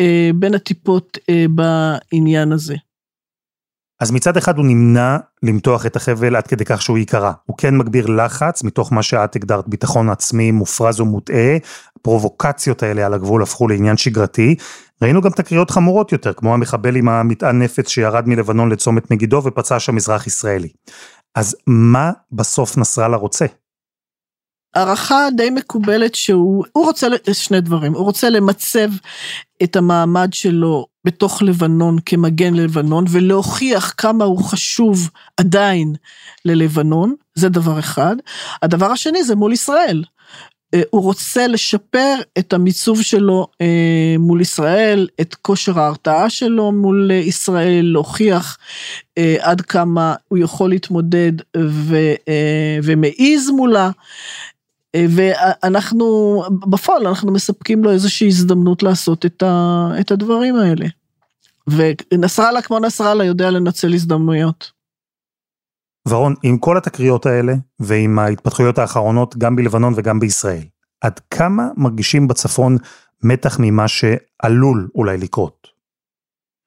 אה, 0.00 0.30
בין 0.34 0.54
הטיפות 0.54 1.18
אה, 1.30 1.44
בעניין 1.50 2.52
הזה. 2.52 2.74
אז 4.00 4.10
מצד 4.10 4.36
אחד 4.36 4.58
הוא 4.58 4.66
נמנע 4.66 5.16
למתוח 5.42 5.86
את 5.86 5.96
החבל 5.96 6.36
עד 6.36 6.46
כדי 6.46 6.64
כך 6.64 6.82
שהוא 6.82 6.98
ייקרע. 6.98 7.32
הוא 7.46 7.56
כן 7.56 7.76
מגביר 7.76 8.06
לחץ 8.06 8.62
מתוך 8.62 8.92
מה 8.92 9.02
שאת 9.02 9.36
הגדרת 9.36 9.68
ביטחון 9.68 10.10
עצמי 10.10 10.50
מופרז 10.50 11.00
ומוטעה, 11.00 11.56
הפרובוקציות 11.96 12.82
האלה 12.82 13.06
על 13.06 13.14
הגבול 13.14 13.42
הפכו 13.42 13.68
לעניין 13.68 13.96
שגרתי. 13.96 14.54
ראינו 15.02 15.20
גם 15.20 15.30
תקריות 15.30 15.70
חמורות 15.70 16.12
יותר, 16.12 16.32
כמו 16.32 16.54
המחבל 16.54 16.96
עם 16.96 17.08
המטען 17.08 17.62
נפץ 17.62 17.88
שירד 17.88 18.28
מלבנון 18.28 18.72
לצומת 18.72 19.10
מגידו 19.10 19.42
ופצע 19.44 19.80
שם 19.80 19.94
מזרח 19.94 20.26
ישראלי. 20.26 20.68
אז 21.34 21.56
מה 21.66 22.12
בסוף 22.32 22.76
נסראללה 22.76 23.16
רוצה? 23.16 23.46
הערכה 24.74 25.28
די 25.36 25.50
מקובלת 25.50 26.14
שהוא, 26.14 26.64
הוא 26.72 26.84
רוצה 26.84 27.06
שני 27.32 27.60
דברים, 27.60 27.94
הוא 27.94 28.04
רוצה 28.04 28.30
למצב 28.30 28.88
את 29.62 29.76
המעמד 29.76 30.32
שלו 30.32 30.86
בתוך 31.04 31.42
לבנון 31.42 31.98
כמגן 32.06 32.54
לבנון 32.54 33.04
ולהוכיח 33.10 33.94
כמה 33.96 34.24
הוא 34.24 34.44
חשוב 34.44 35.10
עדיין 35.36 35.94
ללבנון, 36.44 37.14
זה 37.34 37.48
דבר 37.48 37.78
אחד. 37.78 38.16
הדבר 38.62 38.86
השני 38.86 39.24
זה 39.24 39.36
מול 39.36 39.52
ישראל. 39.52 40.04
אה, 40.74 40.82
הוא 40.90 41.02
רוצה 41.02 41.46
לשפר 41.46 42.14
את 42.38 42.52
המיצוב 42.52 43.02
שלו 43.02 43.46
אה, 43.60 44.16
מול 44.18 44.40
ישראל, 44.40 45.08
את 45.20 45.34
כושר 45.34 45.80
ההרתעה 45.80 46.30
שלו 46.30 46.72
מול 46.72 47.10
ישראל, 47.10 47.84
להוכיח 47.92 48.58
אה, 49.18 49.36
עד 49.40 49.60
כמה 49.60 50.14
הוא 50.28 50.38
יכול 50.38 50.70
להתמודד 50.70 51.32
ומעיז 52.82 53.50
מולה. 53.50 53.90
ואנחנו, 55.08 56.42
בפועל 56.70 57.06
אנחנו 57.06 57.32
מספקים 57.32 57.84
לו 57.84 57.90
איזושהי 57.90 58.28
הזדמנות 58.28 58.82
לעשות 58.82 59.26
את, 59.26 59.42
ה, 59.42 59.88
את 60.00 60.10
הדברים 60.10 60.56
האלה. 60.56 60.86
ונסראללה 61.68 62.62
כמו 62.62 62.78
נסראללה 62.78 63.24
יודע 63.24 63.50
לנצל 63.50 63.94
הזדמנויות. 63.94 64.72
ורון, 66.08 66.34
עם 66.42 66.58
כל 66.58 66.78
התקריות 66.78 67.26
האלה, 67.26 67.52
ועם 67.80 68.18
ההתפתחויות 68.18 68.78
האחרונות 68.78 69.36
גם 69.36 69.56
בלבנון 69.56 69.92
וגם 69.96 70.20
בישראל, 70.20 70.64
עד 71.00 71.20
כמה 71.30 71.68
מרגישים 71.76 72.28
בצפון 72.28 72.76
מתח 73.22 73.56
ממה 73.60 73.88
שעלול 73.88 74.88
אולי 74.94 75.18
לקרות? 75.18 75.68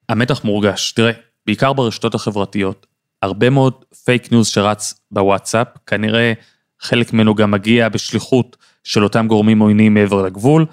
המתח 0.09 0.43
מורגש. 0.43 0.91
תראה, 0.91 1.11
בעיקר 1.45 1.73
ברשתות 1.73 2.15
החברתיות, 2.15 2.87
הרבה 3.21 3.49
מאוד 3.49 3.73
fake 4.05 4.31
news 4.31 4.47
שרץ 4.47 4.93
בוואטסאפ, 5.11 5.67
כנראה 5.85 6.33
חלק 6.81 7.13
ממנו 7.13 7.35
גם 7.35 7.51
מגיע 7.51 7.89
בשליחות 7.89 8.57
של 8.83 9.03
אותם 9.03 9.27
גורמים 9.27 9.59
עוינים 9.59 9.93
מעבר 9.93 10.21
לגבול. 10.21 10.65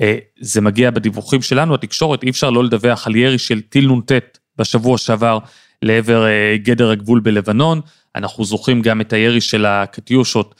אה, 0.00 0.18
זה 0.40 0.60
מגיע 0.60 0.90
בדיווחים 0.90 1.42
שלנו, 1.42 1.74
התקשורת, 1.74 2.22
אי 2.22 2.30
אפשר 2.30 2.50
לא 2.50 2.64
לדווח 2.64 3.06
על 3.06 3.16
ירי 3.16 3.38
של 3.38 3.60
טיל 3.60 3.92
נ"ט 3.92 4.12
בשבוע 4.58 4.98
שעבר 4.98 5.38
לעבר 5.82 6.26
אה, 6.26 6.56
גדר 6.56 6.90
הגבול 6.90 7.20
בלבנון. 7.20 7.80
אנחנו 8.16 8.44
זוכרים 8.44 8.82
גם 8.82 9.00
את 9.00 9.12
הירי 9.12 9.40
של 9.40 9.66
הקטיושות 9.66 10.54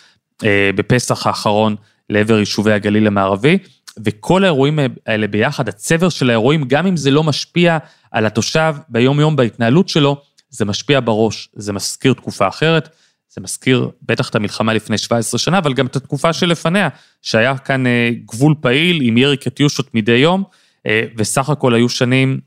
אה, 0.45 0.71
בפסח 0.75 1.27
האחרון 1.27 1.77
לעבר 2.11 2.39
יישובי 2.39 2.73
הגליל 2.73 3.07
המערבי, 3.07 3.59
וכל 4.05 4.45
האירועים 4.45 4.79
האלה 5.07 5.27
ביחד, 5.27 5.69
הצבר 5.69 6.09
של 6.09 6.31
האירועים, 6.31 6.65
גם 6.69 6.87
אם 6.87 6.97
זה 6.97 7.11
לא 7.11 7.25
משפיע 7.25 7.79
על 8.11 8.27
התושב 8.27 8.75
ביום-יום 8.89 9.37
בהתנהלות 9.37 9.89
שלו, 9.89 10.23
זה 10.51 10.65
משפיע 10.65 11.01
בראש, 11.05 11.49
זה 11.53 11.73
מזכיר 11.73 12.13
תקופה 12.13 12.49
אחרת, 12.49 12.89
זה 13.35 13.41
מזכיר 13.41 13.91
בטח 14.03 14.29
את 14.29 14.35
המלחמה 14.35 14.75
לפני 14.75 14.99
17 14.99 15.39
שנה, 15.39 15.59
אבל 15.59 15.75
גם 15.75 15.87
את 15.87 15.97
התקופה 15.97 16.33
שלפניה, 16.33 16.89
שהיה 17.23 17.59
כאן 17.59 17.87
אה, 17.87 18.11
גבול 18.27 18.55
פעיל 18.61 18.99
עם 19.03 19.19
ירי 19.19 19.37
קטיושות 19.37 19.95
מדי 19.95 20.13
יום, 20.13 20.43
אה, 20.87 21.05
וסך 21.17 21.51
הכל 21.51 21.75
היו 21.75 21.89
שנים 21.89 22.41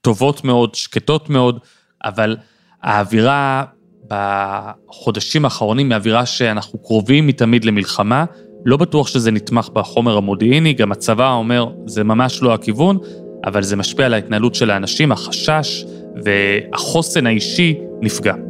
טובות 0.00 0.44
מאוד, 0.44 0.74
שקטות 0.74 1.30
מאוד, 1.30 1.58
אבל 2.04 2.36
האווירה 2.82 3.64
בחודשים 4.08 5.44
האחרונים 5.44 5.92
היא 5.92 5.96
אווירה 5.96 6.26
שאנחנו 6.26 6.78
קרובים 6.78 7.26
מתמיד 7.26 7.64
למלחמה, 7.64 8.24
לא 8.64 8.76
בטוח 8.76 9.06
שזה 9.06 9.30
נתמך 9.30 9.68
בחומר 9.68 10.16
המודיעיני, 10.16 10.72
גם 10.72 10.92
הצבא 10.92 11.32
אומר, 11.32 11.66
זה 11.86 12.04
ממש 12.04 12.42
לא 12.42 12.54
הכיוון, 12.54 12.98
אבל 13.46 13.62
זה 13.62 13.76
משפיע 13.76 14.06
על 14.06 14.14
ההתנהלות 14.14 14.54
של 14.54 14.70
האנשים, 14.70 15.12
החשש 15.12 15.84
והחוסן 16.24 17.26
האישי 17.26 17.74
נפגע. 18.00 18.49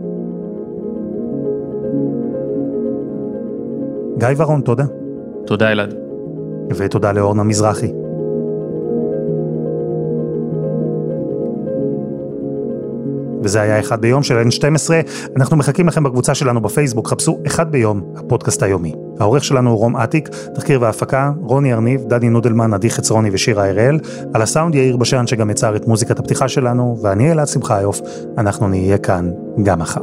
גיא 4.20 4.28
ורון, 4.36 4.60
תודה. 4.60 4.84
תודה 5.46 5.72
אלעד. 5.72 5.94
ותודה 6.76 7.12
לאורנה 7.12 7.42
מזרחי. 7.42 7.92
וזה 13.42 13.60
היה 13.60 13.80
אחד 13.80 14.00
ביום 14.00 14.22
של 14.22 14.42
N12, 14.42 14.90
אנחנו 15.36 15.56
מחכים 15.56 15.88
לכם 15.88 16.02
בקבוצה 16.02 16.34
שלנו 16.34 16.60
בפייסבוק, 16.60 17.08
חפשו 17.08 17.38
אחד 17.46 17.72
ביום, 17.72 18.02
הפודקאסט 18.16 18.62
היומי. 18.62 18.94
העורך 19.20 19.44
שלנו 19.44 19.70
הוא 19.70 19.78
רום 19.78 19.96
אטיק, 19.96 20.28
תחקיר 20.54 20.82
והפקה, 20.82 21.32
רוני 21.40 21.72
ארניב, 21.72 22.04
דני 22.04 22.28
נודלמן, 22.30 22.74
עדי 22.74 22.90
חצרוני 22.90 23.28
ושירה 23.32 23.68
הראל, 23.68 23.98
על 24.34 24.42
הסאונד 24.42 24.74
יאיר 24.74 24.96
בשן 24.96 25.26
שגם 25.26 25.50
יצר 25.50 25.76
את 25.76 25.86
מוזיקת 25.86 26.18
הפתיחה 26.18 26.48
שלנו, 26.48 26.98
ואני 27.02 27.32
אלעד 27.32 27.48
שמחיוף, 27.48 28.00
אנחנו 28.38 28.68
נהיה 28.68 28.98
כאן 28.98 29.30
גם 29.62 29.78
מחר. 29.78 30.02